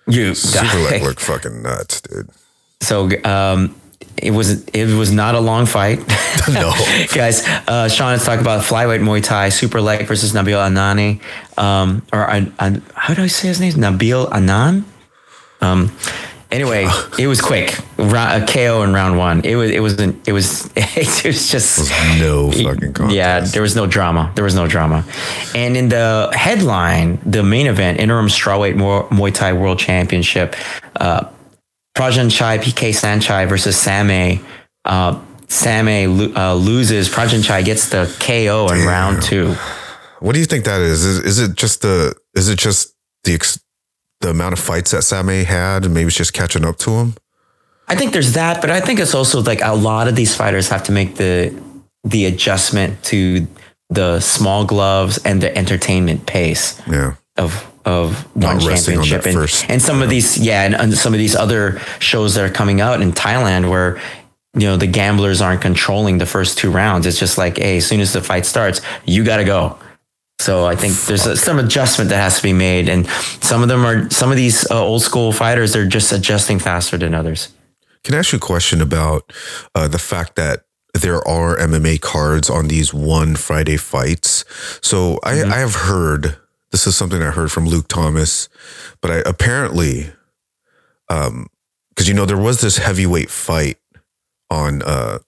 [0.07, 2.31] You, Super Lek looked fucking nuts, dude.
[2.81, 3.75] so, um,
[4.19, 5.99] it was it was not a long fight.
[6.49, 6.73] No.
[7.15, 7.47] guys.
[7.69, 11.21] Uh, Sean is talking about flyweight Muay Thai, Super Lek versus Nabil Anani,
[11.57, 13.75] um, or An, An, how do I say his name?
[13.75, 14.85] Nabil Anan.
[15.61, 15.93] Um,
[16.53, 16.87] anyway,
[17.19, 17.77] it was quick.
[17.99, 19.41] A KO in round one.
[19.45, 21.91] It was it was an, it was it was just
[22.21, 23.15] No fucking contest.
[23.15, 24.31] yeah, there was no drama.
[24.35, 25.05] There was no drama.
[25.55, 30.55] And in the headline, the main event, interim strawweight Mu- Muay Thai World Championship,
[30.97, 31.25] uh,
[31.97, 34.41] Prajan Chai, PK Saenchai versus Sam-A.
[34.85, 37.09] Uh, Sam-A uh, loses.
[37.09, 39.55] Prajan Chai gets the KO in round two.
[40.21, 41.05] What do you think that is?
[41.05, 42.95] Is, is it just the is it just
[43.25, 43.61] the ex,
[44.23, 47.15] the amount of fights that Sam-A had and maybe it's just catching up to him?
[47.89, 50.69] I think there's that, but I think it's also like a lot of these fighters
[50.71, 51.53] have to make the
[52.05, 53.47] the adjustment to
[53.91, 56.81] the small gloves and the entertainment pace.
[56.89, 57.15] Yeah.
[57.37, 60.75] of of Not one resting on championship and, first- and some of these yeah and,
[60.75, 64.01] and some of these other shows that are coming out in Thailand where
[64.55, 67.87] you know the gamblers aren't controlling the first two rounds it's just like hey as
[67.87, 69.77] soon as the fight starts you got to go
[70.45, 73.07] so I think there's a, some adjustment that has to be made and
[73.41, 76.99] some of them are some of these uh, old school fighters they're just adjusting faster
[76.99, 77.49] than others
[78.05, 79.33] Can I ask you a question about
[79.77, 80.65] uh, the fact that
[81.03, 84.45] there are MMA cards on these one Friday fights?
[84.83, 85.53] So I, Mm-hmm.
[85.53, 86.37] I have heard
[86.73, 88.49] this is something I heard from Luke Thomas,
[89.01, 90.11] but I apparently,
[91.09, 91.47] um,
[91.91, 93.79] because you know there was this heavyweight fight
[94.51, 95.19] on uh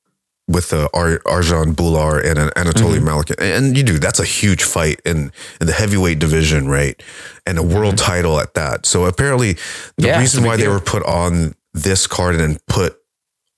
[0.47, 3.05] with uh, Ar- Arjan Bhullar and uh, Anatoly Mm-hmm.
[3.05, 7.03] Malik, and you do that's a huge fight in in the heavyweight division, right?
[7.47, 8.85] And a world title at that.
[8.87, 10.05] So apparently, the Mm-hmm.
[10.07, 12.97] Yeah, reason why they were put on this card and put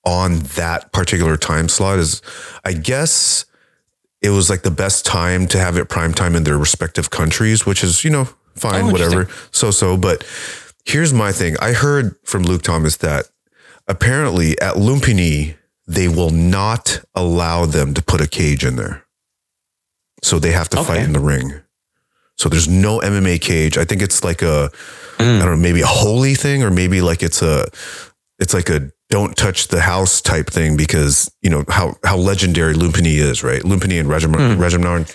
[0.05, 2.22] on that particular time slot is,
[2.64, 3.45] I guess,
[4.22, 7.66] it was like the best time to have it prime time in their respective countries,
[7.66, 9.97] which is you know fine, Oh, whatever, so so.
[9.97, 10.24] But
[10.84, 13.28] here's my thing: I heard from Luke Thomas that
[13.89, 15.57] apparently at Lumpini
[15.87, 19.05] they will not allow them to put a cage in there,
[20.22, 21.53] so they have to fight in the ring.
[22.37, 23.78] So there's no MMA cage.
[23.78, 24.70] I think it's like a
[25.18, 25.37] Mm.
[25.41, 27.66] I don't know, maybe a holy thing, or maybe like it's a,
[28.39, 32.74] it's like a don't touch the house type thing because you know how how legendary
[32.74, 33.62] Lumpini is, right?
[33.62, 34.57] Lumpini and Regim Mm.
[34.59, 35.09] Rajadamnern.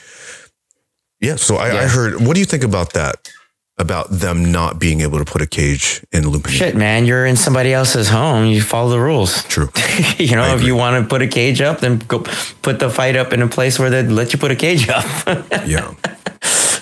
[1.20, 1.36] Yeah.
[1.36, 2.26] So I, I heard.
[2.26, 3.30] What do you think about that?
[3.78, 6.52] About them not being able to put a cage in Lumpini?
[6.52, 9.70] shit man you're in somebody else's home you follow the rules True.
[10.18, 12.20] you know, if you want to put a cage up, then go
[12.62, 15.06] put the fight up in a place where they let you put a cage up.
[15.66, 15.94] Yeah.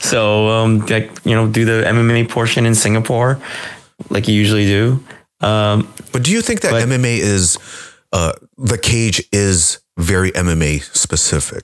[0.02, 3.40] so, um, like, you know, do the MMA portion in Singapore,
[4.10, 5.00] like you usually do.
[5.42, 7.58] Um, But do you think that But- MMA is
[8.12, 11.64] uh the cage is very MMA specific?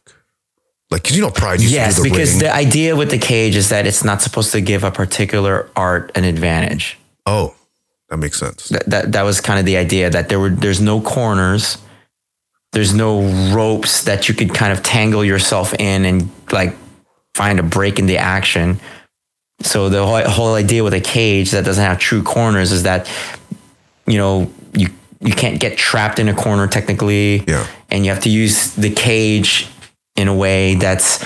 [0.91, 2.39] Like 'cause you know, Pride used yes, to do the because ring.
[2.39, 6.11] the idea with the cage is that it's not supposed to give a particular art
[6.15, 6.97] an advantage.
[7.25, 7.53] oh,
[8.09, 8.69] that makes sense.
[8.69, 11.79] That that, that was kind of the idea that there were there's no corners,
[12.71, 13.21] there's no
[13.53, 16.75] ropes that you could kind of tangle yourself in and like
[17.33, 18.79] find a break in the action.
[19.61, 23.09] So the whole, whole idea with a cage that doesn't have true corners is that
[24.05, 24.89] you know you
[25.21, 27.65] you can't get trapped in a corner technically, Yeah.
[27.89, 29.67] and you have to use the cage
[30.16, 31.24] in a way that's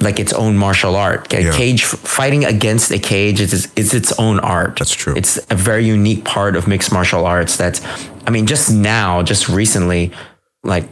[0.00, 1.32] like its own martial art.
[1.32, 1.52] A Yeah.
[1.52, 4.76] cage fighting against a cage is is its own art.
[4.78, 5.14] That's true.
[5.16, 7.56] It's a very unique part of mixed martial arts.
[7.56, 7.80] That's,
[8.26, 10.10] I mean, just now, just recently,
[10.64, 10.88] like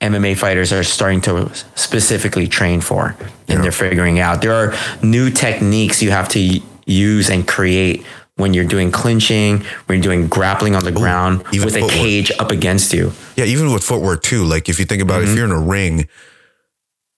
[0.00, 3.16] MMA fighters are starting to specifically train for,
[3.48, 8.04] and they're figuring out there are new techniques you have to use and create
[8.36, 12.30] when you're doing clinching, when you're doing grappling on the ground even with a cage
[12.38, 13.12] up against you.
[13.36, 14.44] Yeah, even with footwork too.
[14.44, 15.32] Like if you think about it, Mm-hmm.
[15.32, 16.08] if you're in a ring,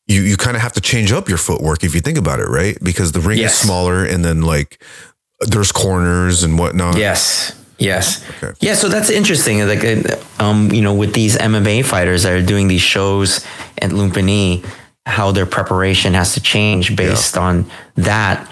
[0.07, 2.49] you you kind of have to change up your footwork if you think about it,
[2.49, 2.79] right?
[2.83, 3.55] Because the ring Yes.
[3.55, 4.83] is smaller, and then like
[5.41, 6.97] there's corners and whatnot.
[6.97, 7.53] Yes.
[7.79, 8.25] Yes.
[8.43, 8.55] Okay.
[8.61, 8.75] Yeah.
[8.75, 9.67] So that's interesting.
[9.67, 13.45] Like, uh, um, you know, with these MMA fighters that are doing these shows
[13.83, 14.65] at Lumpini,
[15.05, 18.51] how their preparation has to change based on that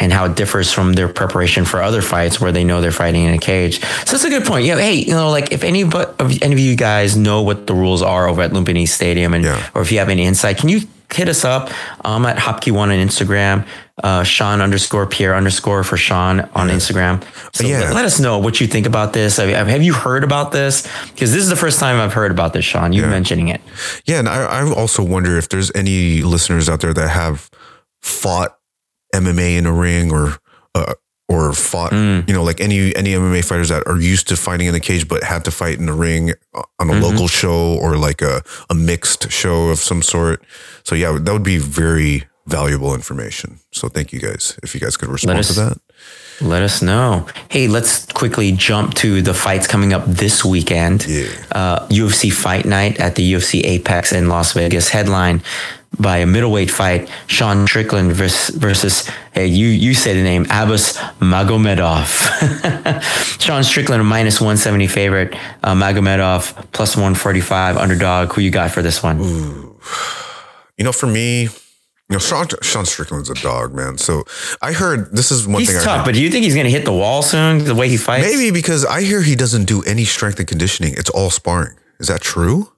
[0.00, 3.24] and how it differs from their preparation for other fights where they know they're fighting
[3.24, 3.80] in a cage.
[3.80, 4.64] So that's a good point.
[4.66, 4.78] Yeah.
[4.78, 7.74] Hey, you know, like if any but of any of you guys know what the
[7.74, 9.70] rules are over at Lumpini Stadium and, Yeah.
[9.74, 10.80] or if you have any insight, can you
[11.12, 11.70] hit us up?
[12.04, 13.66] I'm at Hapki one on Instagram,
[14.02, 17.20] uh, Sean underscore Pierre underscore for Sean on Instagram.
[17.52, 17.80] So Yeah.
[17.80, 19.36] let, let us know what you think about this.
[19.36, 20.86] Have, have you heard about this?
[21.12, 22.92] Because this is the first time I've heard about this, Sean.
[22.92, 23.60] You mentioning it.
[24.06, 27.50] Yeah, and I, I also wonder if there's any listeners out there that have
[28.00, 28.56] fought
[29.14, 30.38] MMA in a ring or
[30.74, 30.94] uh,
[31.28, 32.26] or fought, Mm.
[32.28, 35.06] you know, like any any MMA fighters that are used to fighting in the cage
[35.08, 37.02] but had to fight in the ring on a Mm-hmm.
[37.02, 40.42] local show or like a a mixed show of some sort.
[40.84, 43.60] So yeah, that would be very valuable information.
[43.72, 45.78] So thank you guys if you guys could respond us- to that.
[46.40, 47.26] Let us know.
[47.50, 51.06] Hey, let's quickly jump to the fights coming up this weekend.
[51.06, 51.26] Yeah.
[51.52, 55.42] Uh, UFC Fight Night at the UFC Apex in Las Vegas, headline
[55.98, 60.96] by a middleweight fight, Sean Strickland versus, versus hey, you you say the name, Abbas
[61.20, 62.06] Magomedov.
[63.40, 68.32] Sean Strickland, a minus 170 favorite, uh, Magomedov plus 145 underdog.
[68.32, 69.18] Who you got for this one?
[70.78, 71.48] You know, for me, you
[72.08, 73.98] know, Sean, Sean Strickland's a dog, man.
[73.98, 74.24] So
[74.62, 76.04] I heard this is one He's thing I tough, heard.
[76.06, 77.64] but do you think he's going to hit the wall soon?
[77.64, 78.26] The way he fights?
[78.26, 80.94] Maybe because I hear he doesn't do any strength and conditioning.
[80.96, 81.76] It's all sparring.
[81.98, 82.72] Is that true?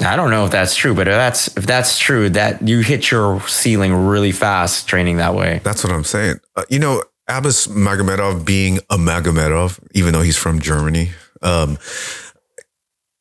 [0.00, 3.10] I don't know if that's true, but if that's if that's true, that you hit
[3.10, 5.60] your ceiling really fast training that way.
[5.64, 6.40] That's what I'm saying.
[6.54, 11.78] Uh, you know, Abbas Magomedov being a Magomedov, even though he's from Germany, um,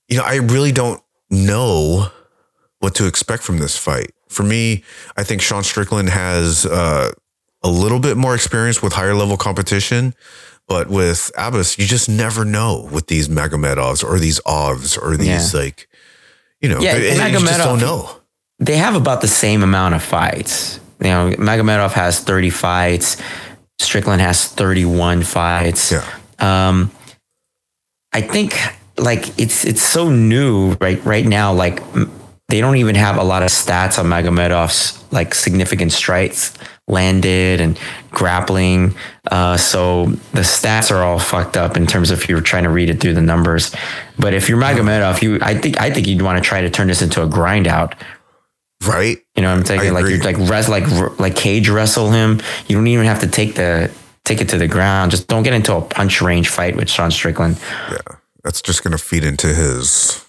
[0.10, 2.08] you know, I really don't know
[2.80, 4.12] what to expect from this fight.
[4.28, 4.84] For me,
[5.16, 7.12] I think Sean Strickland has uh,
[7.64, 10.14] a little bit more experience with higher level competition.
[10.68, 15.54] But with Abbas, you just never know with these Magomedovs or these Ovs or these
[15.54, 15.88] like,
[16.66, 18.10] you know, Yeah, they- you just don't know.
[18.60, 20.80] They have about the same amount of fights.
[21.00, 23.18] You know, Magomedov has 30 fights.
[23.80, 25.92] Strickland has 31 fights.
[25.92, 26.04] Yeah.
[26.40, 26.90] Um,
[28.14, 28.58] I think
[28.98, 31.54] like it's it's so new right right now.
[31.54, 31.84] Like
[32.50, 36.54] they don't even have a lot of stats on Magomedov's like significant strikes
[36.88, 37.80] landed and
[38.12, 38.96] grappling.
[39.32, 42.70] Uh, so the stats are all fucked up in terms of if you're trying to
[42.70, 43.76] read it through the numbers.
[44.20, 46.88] But if you're Magomedov, you I think I think you'd want to try to turn
[46.88, 47.96] this into a grind out.
[48.86, 49.18] Right?
[49.36, 49.94] You know what I'm saying?
[49.94, 52.42] Like you like res like like cage wrestle him.
[52.68, 53.92] You don't even have to take the
[54.26, 55.12] take it to the ground.
[55.12, 57.58] Just don't get into a punch range fight with Sean Strickland.
[57.90, 58.18] Yeah.
[58.44, 60.25] That's just going to feed into his,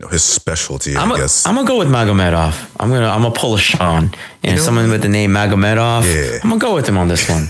[0.00, 1.46] know, his specialty, I I'm a, guess.
[1.46, 2.70] I'm gonna go with Magomedov.
[2.78, 4.10] I'm gonna I'm gonna pull a Sean.
[4.42, 6.04] And know someone with the name Magomedov.
[6.04, 6.38] Yeah.
[6.42, 7.44] I'm I'm gonna go with him on this one.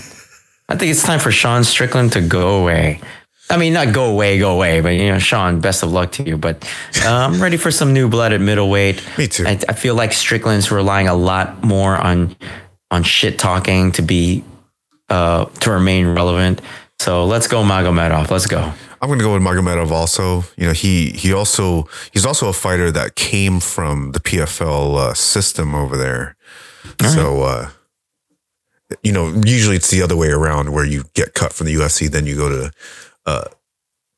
[0.69, 3.01] I think it's time for Sean Strickland to go away.
[3.49, 6.25] I mean, not go away, go away, but you know, Sean, best of luck to
[6.25, 6.37] you.
[6.37, 6.65] But
[7.05, 9.03] uh, I'm ready for some new blood at middleweight.
[9.19, 9.47] Me too.
[9.47, 12.37] I, I feel like Strickland's relying a lot more on
[12.91, 14.45] on shit talking to be
[15.09, 16.61] uh to remain relevant.
[16.99, 18.31] So let's go Magomedov.
[18.31, 18.73] Let's go.
[19.01, 20.45] I'm going to go with Magomedov also.
[20.57, 25.15] You know, he he also he's also a fighter that came from the PFL uh,
[25.15, 26.37] system over there.
[27.01, 27.71] So uh
[29.03, 32.09] you know, usually it's the other way around where you get cut from the UFC
[32.09, 32.73] then you go to
[33.27, 33.45] uh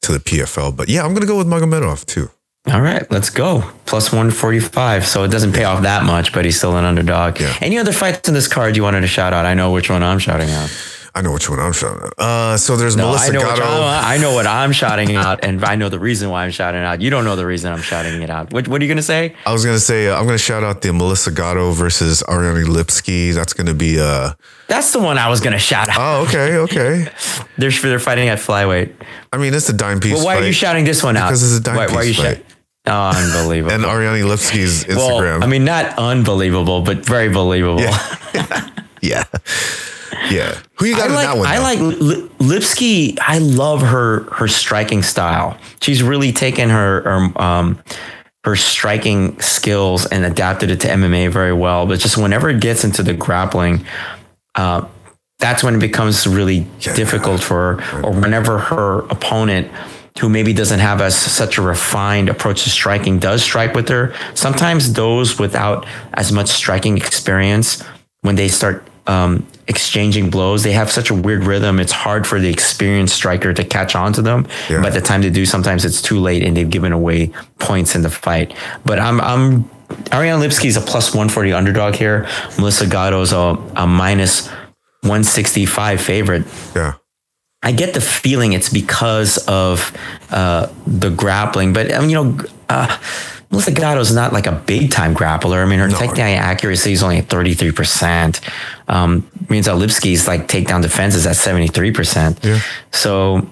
[0.02, 0.76] to the PFL.
[0.76, 2.30] But yeah, I'm going to go with Magomedov too.
[2.70, 3.62] All right, let's go.
[3.86, 5.06] Plus 145.
[5.06, 7.40] So it doesn't pay off that much, but he's still an underdog.
[7.40, 7.56] Yeah.
[7.60, 9.46] Any other fights in this card you wanted to shout out?
[9.46, 10.68] I know which one I'm shouting out.
[11.14, 12.12] I know which one I'm shouting at.
[12.18, 13.64] Uh so there's No, Melissa I know, Gatto.
[13.64, 17.00] I know what I'm shouting out, and I know the reason why I'm shouting out.
[17.00, 18.52] You don't know the reason I'm shouting it out.
[18.52, 19.34] What, what are you going to say?
[19.46, 23.34] I was gonna say uh, I'm gonna shout out the Melissa Gatto versus Ariane Lipski.
[23.34, 24.32] That's gonna be uh
[24.68, 25.96] That's the one I was going to shout out.
[25.98, 27.10] oh okay okay.
[27.58, 28.92] They're, they're fighting at flyweight.
[29.32, 30.18] I mean it's a dime piece.
[30.18, 31.28] But why are you shouting this one out?
[31.28, 32.42] Because it's a dime why, why are you piece shouting?
[32.86, 33.74] Oh, unbelievable.
[33.74, 35.42] and Ariane Lipski's well, Instagram.
[35.42, 37.80] I mean, not unbelievable, but very believable.
[37.82, 38.70] yeah,
[39.02, 39.24] yeah.
[40.30, 40.58] Yeah.
[40.76, 41.46] Who you got I in like that one?
[41.46, 41.62] I though?
[41.62, 43.18] like Li- Lipski.
[43.20, 45.56] I love her her striking style.
[45.80, 47.82] She's really taken her her, um,
[48.44, 51.86] her striking skills and adapted it to MMA very well.
[51.86, 53.84] But just whenever it gets into the grappling,
[54.54, 54.86] uh,
[55.38, 56.94] that's when it becomes really Yeah.
[56.94, 58.00] difficult for her.
[58.02, 59.70] Or whenever her opponent
[60.18, 64.12] who maybe doesn't have as such a refined approach to striking does strike with her.
[64.34, 67.84] Sometimes those without as much striking experience,
[68.22, 71.80] when they start um, exchanging blows, they have such a weird rhythm.
[71.80, 74.46] It's hard for the experienced striker to catch on to them.
[74.68, 74.82] Yeah.
[74.82, 78.02] By the time they do, sometimes it's too late and they've given away points in
[78.02, 78.54] the fight.
[78.84, 79.70] But I'm I'm
[80.12, 82.28] Ariane Lipski is a plus 140 underdog here.
[82.58, 84.48] Melissa Gatto is a, a minus
[85.02, 86.44] 165 favorite.
[86.74, 86.94] Yeah.
[87.62, 89.96] I get the feeling it's because of
[90.30, 92.38] uh, the grappling, but um, you know,
[92.68, 92.98] uh,
[93.50, 95.62] Melissa Gatto is not like a big time grappler.
[95.62, 98.40] I mean, her technical accuracy is only at 33%.
[98.88, 102.44] Um, means that Lipski's like takedown defense is at 73%.
[102.44, 102.60] Yeah.
[102.92, 103.48] So,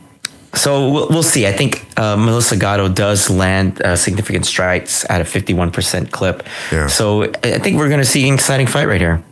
[0.54, 1.46] so we'll, we'll see.
[1.46, 6.46] I think uh, Melissa Gatto does land uh, significant strikes at a 51% clip.
[6.70, 6.88] Yeah.
[6.88, 9.24] So I think we're going to see an exciting fight right here.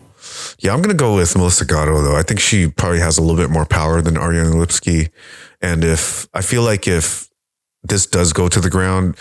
[0.61, 2.17] Yeah, I'm gonna go with Melissa Gatto though.
[2.17, 5.11] I think she probably has a little bit more power than Ariane Lipski.
[5.61, 7.29] And if I feel like if
[7.83, 9.17] this does go to the ground,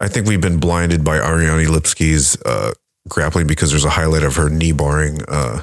[0.00, 2.72] I think we've been blinded by Ariane Lipski's uh,
[3.08, 5.62] grappling because there's a highlight of her knee barring uh,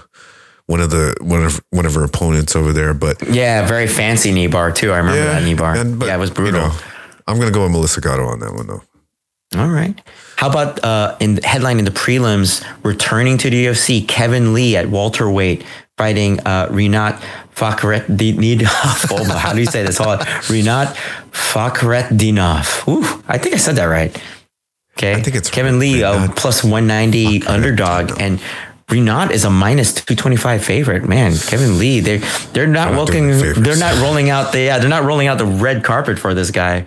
[0.65, 2.93] one of the one of one of her opponents over there.
[2.93, 4.91] But Yeah, very fancy knee bar too.
[4.91, 5.75] I remember that knee bar.
[5.75, 6.61] and- but, yeah, it was you brutal.
[6.69, 6.75] know,
[7.27, 8.81] I'm gonna go with Melissa Gatto on that one though.
[9.55, 10.01] All right.
[10.37, 14.75] How about uh, in the headline in the prelims, returning to the UFC, Kevin Lee
[14.75, 15.63] at welterweight
[15.97, 17.19] fighting uh, Rinat
[17.55, 19.11] Fakhretdinov.
[19.11, 19.97] Oh, how do you say this?
[19.97, 20.25] Hold on.
[20.49, 20.95] Rinat
[21.31, 22.87] Fakhretdinov.
[22.87, 24.15] Ooh, I think I said that right.
[24.97, 25.13] Okay.
[25.13, 28.39] I think it's Kevin Lee, a Rinat plus 190 underdog, and
[28.87, 31.03] Rinat is a minus 225 favorite.
[31.07, 32.19] Man, Kevin Lee, they're
[32.53, 33.63] they're not not welcoming, doing the favors.
[33.63, 36.51] they're not rolling out the yeah, they're not rolling out the red carpet for this
[36.51, 36.85] guy.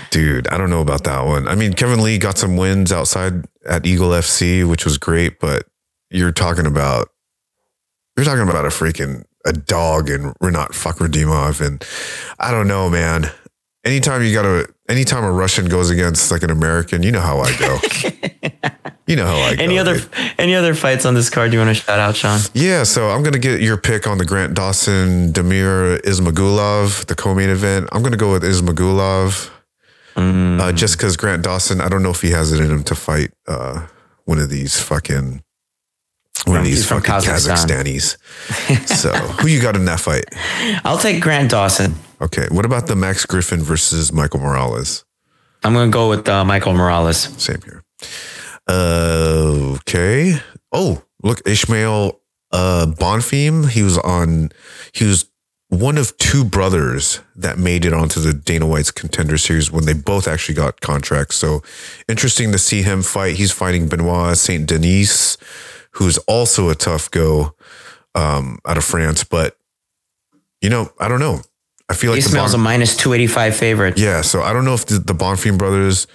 [0.10, 1.46] Dude, I don't know about that one.
[1.48, 5.64] I mean, Kevin Lee got some wins outside at Eagle FC, which was great, but
[6.10, 7.08] you're talking about
[8.16, 11.84] you're talking about a freaking a dog and Rinat Fakhretdinov and
[12.38, 13.30] I don't know, man.
[13.84, 17.40] Anytime you got to anytime a Russian goes against like an American, you know how
[17.40, 17.78] I go.
[19.06, 19.62] you know how I go.
[19.62, 19.98] Any other
[20.38, 22.38] any other fights on this card you want to shout out, Sean?
[22.54, 27.50] Yeah, so I'm gonna get your pick on the Grant Dawson Damir Ismagulov, the co-main
[27.50, 27.88] event.
[27.90, 29.50] I'm gonna go with Ismagulov.
[30.14, 32.94] Uh, just because Grant Dawson, I don't know if he has it in him to
[32.94, 33.86] fight uh,
[34.26, 35.42] one of these fucking
[36.46, 37.82] one of He's these from fucking Kazakhstan.
[37.84, 38.88] Kazakhstanis.
[38.96, 40.24] so who you got in that fight?
[40.84, 41.94] I'll take Grant Dawson.
[42.20, 45.04] Okay, what about the Max Griffin versus Michael Morales?
[45.64, 47.18] I'm gonna go with uh, Michael Morales.
[47.42, 47.84] Same here.
[48.68, 50.38] Uh, okay.
[50.72, 52.20] Oh, look, Ismael
[52.52, 53.68] uh, Bonfim.
[53.68, 54.50] He was on.
[54.92, 55.26] He was
[55.68, 59.94] one of two brothers that made it onto the Dana White's Contender Series when they
[59.94, 61.36] both actually got contracts.
[61.36, 61.62] So
[62.08, 63.36] interesting to see him fight.
[63.36, 65.38] He's fighting Benoit Saint Denis,
[65.92, 67.54] who's also a tough go
[68.14, 69.24] um, out of France.
[69.24, 69.56] But
[70.60, 71.40] you know, I don't know.
[71.88, 73.98] I feel like the Ismail's Bon- a minus 285 favorite.
[73.98, 76.06] yeah, so I don't know if the, the Bonfim brothers,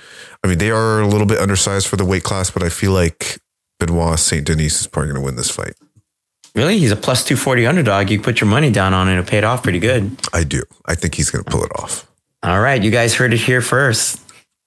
[0.43, 2.93] I mean, they are a little bit undersized for the weight class, but I feel
[2.93, 3.39] like
[3.80, 5.73] Benoit Saint Denis is probably going to win this fight.
[6.55, 6.80] Really?
[6.80, 8.09] He's a plus 240 underdog.
[8.09, 10.17] You put your money down on it, it paid off pretty good.
[10.34, 10.63] I do.
[10.86, 12.09] I think he's going to pull it off.
[12.41, 14.19] All right, you guys heard it here first.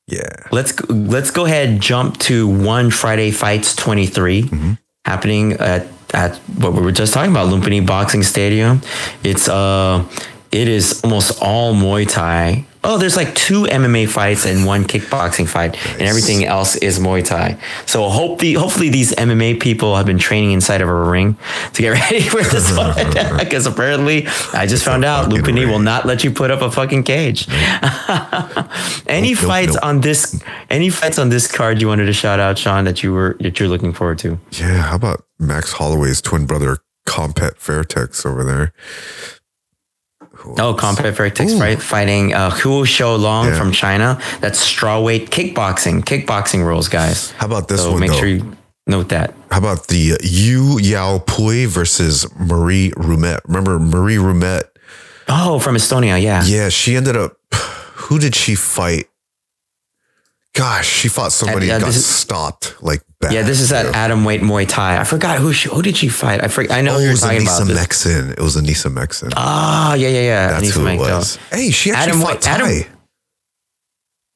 [0.06, 0.28] Yeah.
[0.52, 4.72] Let's go, let's go ahead and jump to one Friday Fights 23 Mm-hmm.
[5.11, 5.82] Happening at
[6.12, 8.80] at what we were just talking about, Lumpini Boxing Stadium.
[9.22, 10.04] It's uh
[10.61, 12.64] it is almost all Muay Thai.
[12.83, 17.22] Oh, there's like two MMA fights and one kickboxing fight, and everything else is Muay
[17.24, 17.59] Thai.
[17.85, 21.37] So hopefully, hopefully these MMA people have been training inside of a ring
[21.74, 23.37] to get ready for this fight.
[23.51, 27.03] Because apparently, I just found out Lumpini will not let you put up a fucking
[27.05, 27.47] cage.
[29.07, 29.85] any nope, fights nope.
[29.85, 30.43] on this?
[30.70, 33.59] Any fights on this card you wanted to shout out, Sean, that you were that
[33.61, 34.39] you're looking forward to?
[34.53, 34.83] Yeah.
[34.83, 38.72] How about Max Holloway's twin brother, Kompet Fairtex over there?
[40.41, 40.74] Who Oh?
[40.74, 41.61] Kompet Fairtex, Ooh.
[41.61, 41.80] right?
[41.80, 43.59] Fighting uh, Hu Shou Long Yeah.
[43.59, 44.18] from China.
[44.41, 46.03] That's strawweight kickboxing.
[46.05, 47.30] Kickboxing rules, guys.
[47.32, 48.18] How about this So one, make though?
[48.18, 49.34] sure you note that.
[49.51, 53.41] How about the Yu Yao Pui versus Marie Ruumet?
[53.47, 54.62] Remember Marie Ruumet?
[55.28, 56.43] Oh, from Estonia, yeah.
[56.45, 57.36] Yeah, she ended up.
[58.09, 59.07] Who did she fight?
[60.55, 63.32] Gosh, she fought somebody uh, and got is- stopped like bad.
[63.32, 63.92] Yeah, this is at too.
[63.94, 64.98] Atom Weight Muay Thai.
[65.01, 66.42] I forgot who she, who did she fight.
[66.42, 66.72] I forget.
[66.72, 67.76] I know Oh, who it you're was talking Anissa about.
[67.88, 68.32] Meksen.
[68.32, 69.32] It was Anissa Meksen.
[69.36, 70.48] Ah, yeah, yeah, yeah.
[70.48, 71.36] That's Anissa who it was.
[71.53, 72.70] Hey, she actually Adam fought White- Thai.
[72.80, 72.92] Adam-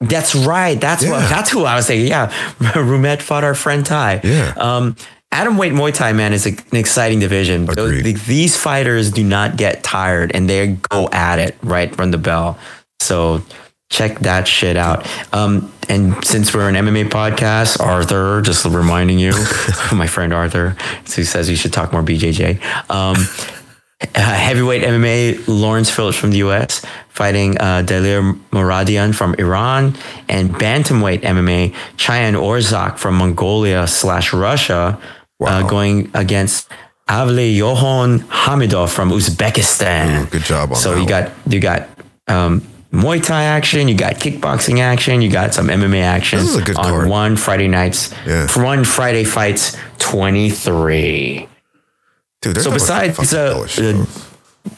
[0.00, 0.80] That's right.
[0.80, 1.28] That's what.
[1.28, 2.06] That's who I was saying.
[2.06, 4.20] Yeah, Ruumet fought our friend Ty.
[4.22, 4.52] Yeah.
[4.56, 4.96] Um,
[5.32, 7.68] Atom weight Muay Thai man is a, an exciting division.
[7.68, 8.04] Agreed.
[8.04, 12.18] the- these fighters do not get tired and they go at it right from the
[12.18, 12.56] bell.
[13.00, 13.42] So
[13.90, 15.06] check that shit out.
[15.32, 19.32] Um, and since we're an MMA podcast, Arthur, just reminding you,
[19.92, 20.76] my friend Arthur,
[21.14, 22.60] who says you should talk more BJJ.
[22.90, 23.16] Um,
[24.14, 26.84] uh, heavyweight MMA, Lawrence Phillips from the U.S.
[27.08, 29.96] fighting uh, Dalir Moradian from Iran,
[30.28, 35.00] and bantamweight MMA, Cheyenne Orzak from Mongolia slash Russia,
[35.40, 36.68] uh, going against
[37.08, 40.30] Avle Yohon Hamidov from Uzbekistan.
[40.30, 41.08] Good job on so you one.
[41.08, 41.88] got you got
[42.28, 46.56] um, Muay Thai action, you got kickboxing action, you got some MMA action This is
[46.56, 47.08] a good on card.
[47.08, 48.14] one Friday nights.
[48.26, 48.46] Yeah.
[48.46, 51.48] For one Friday fights twenty three.
[52.40, 53.66] Dude, So besides, uh.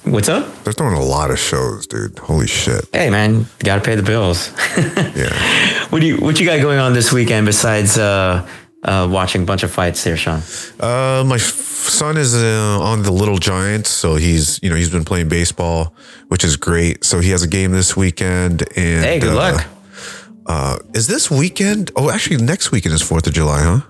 [0.03, 0.65] What's up?
[0.65, 2.19] they're throwing a lot of shows, dude.
[2.19, 2.87] Holy shit.
[2.93, 4.51] Hey man, got to pay the bills.
[5.17, 5.87] Yeah.
[5.91, 8.49] what do you what you got going on this weekend besides uh,
[8.83, 10.43] uh, watching a bunch of fights there, Sean?
[10.81, 15.05] Uh, my son is uh, on the Little Giants, so he's you know he's been
[15.05, 15.95] playing baseball,
[16.29, 17.05] which is great.
[17.05, 18.63] So he has a game this weekend.
[18.77, 19.67] And Hey, good uh, luck.
[20.47, 21.91] Uh, is this weekend?
[21.97, 23.81] Oh, actually, next weekend is Fourth of July, huh?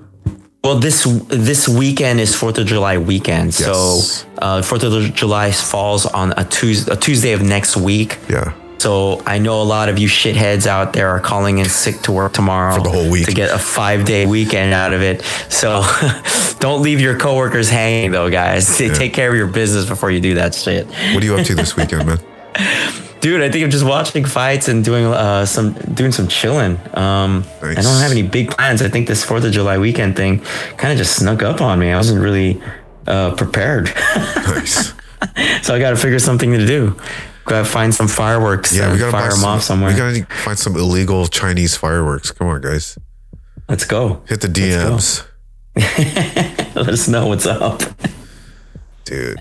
[0.65, 3.65] Well, this this weekend is Fourth of July weekend, Yes.
[3.65, 8.19] so uh, Fourth of July falls on a Tuesday, a Tuesday of next week.
[8.29, 8.53] Yeah.
[8.79, 12.13] So I know a lot of you shitheads out there are calling in sick to
[12.13, 13.25] work tomorrow For the whole week.
[13.27, 15.23] to get a five day weekend out of it.
[15.49, 15.83] So
[16.61, 18.77] don't leave your coworkers hanging, though, guys.
[18.79, 20.87] Take care of your business before you do that shit.
[20.87, 22.19] What are you up to this weekend, man?
[23.21, 26.79] Dude, I think I'm just watching fights and doing uh, some doing some chilling.
[26.95, 28.83] Um, I don't have any big plans.
[28.83, 30.41] I think this Fourth of July weekend thing
[30.77, 31.91] kind of just snuck up on me.
[31.91, 32.63] I wasn't really
[33.07, 34.93] uh, prepared, Nice.
[35.63, 36.95] so I got to figure something to do.
[37.47, 39.91] Got to find some fireworks Yeah, we gotta buy fire them some, off somewhere.
[39.93, 42.31] We gotta find some illegal Chinese fireworks.
[42.33, 42.99] Come on, guys,
[43.69, 44.23] Let's go.
[44.29, 44.49] hit the.
[44.49, 45.25] DMs,
[46.75, 47.83] Let us know what's up.
[49.05, 49.39] dude.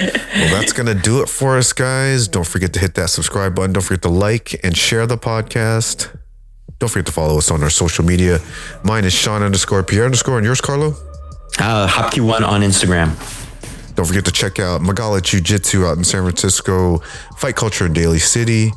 [0.00, 2.28] Well, that's gonna do it for us, guys.
[2.28, 3.72] Don't forget to hit that subscribe button.
[3.72, 6.16] Don't forget to like and share the podcast.
[6.78, 8.40] Don't forget to follow us on our social media.
[8.84, 10.94] Mine is Sean underscore Pierre underscore, and yours, Carlo.
[11.58, 13.10] Uh, Hapki1 on Instagram.
[13.94, 16.98] Don't forget to check out Magala Jiu Jitsu out in San Francisco,
[17.36, 18.72] Fight Culture in Daly City,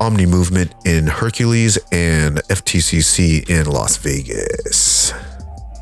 [0.00, 5.12] Omni Movement in Hercules, and FTCC in Las Vegas.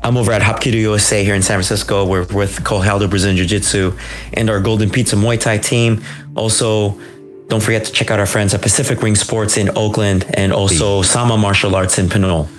[0.03, 2.05] I'm over at Hapkido USA here in San Francisco.
[2.05, 3.97] We're with Kohaldo Brazilian Jiu Jitsu
[4.33, 6.03] and our Golden Pizza Muay Thai team.
[6.35, 6.99] Also,
[7.47, 11.01] don't forget to check out our friends at Pacific Ring Sports in Oakland and also
[11.01, 12.49] Sama Martial Arts in Pinole.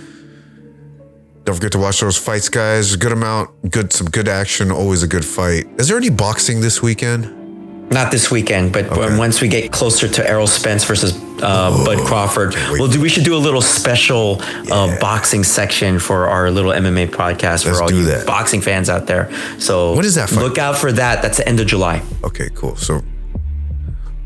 [1.49, 2.95] Don't forget to watch those fights, guys.
[2.97, 4.71] Good amount, good some good action.
[4.71, 5.65] Always a good fight.
[5.79, 7.91] Is there any boxing this weekend?
[7.91, 9.17] Not this weekend, but Okay.
[9.17, 13.01] once we get closer to Errol Spence versus uh, Bud Crawford, we'll do.
[13.01, 17.79] We should do a little special uh, boxing section for our little MMA podcast Let's
[17.79, 18.27] for all you that.
[18.27, 19.33] boxing fans out there.
[19.59, 20.41] So what is that fight?
[20.43, 21.23] Look out for that.
[21.23, 22.03] That's the end of July.
[22.25, 22.77] Okay, cool.
[22.77, 23.01] So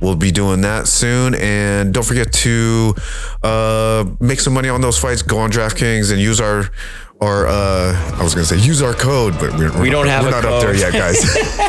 [0.01, 1.37] we'll be doing that soon.
[1.37, 2.97] And don't forget to
[3.45, 5.23] uh, make some money on those fights.
[5.23, 6.69] Go on DraftKings and use our
[7.23, 10.13] our uh, I was gonna say use our code, but we're, we're We don't not,
[10.13, 11.19] have we're not up there yet, guys.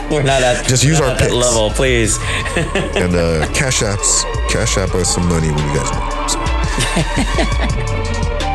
[0.12, 2.18] We're not at Just use our at that level, please.
[2.97, 6.32] and uh, cash apps, cash app us some money when you guys want.
[6.32, 6.39] So.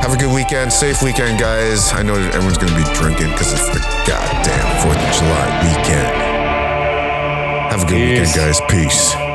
[0.03, 1.93] Have a good weekend, safe weekend, guys.
[1.93, 6.15] I know everyone's gonna be drinking because it's the goddamn Fourth of July weekend.
[7.73, 8.19] Have a good Peace.
[8.19, 8.61] weekend, guys.
[8.69, 9.28] Peace.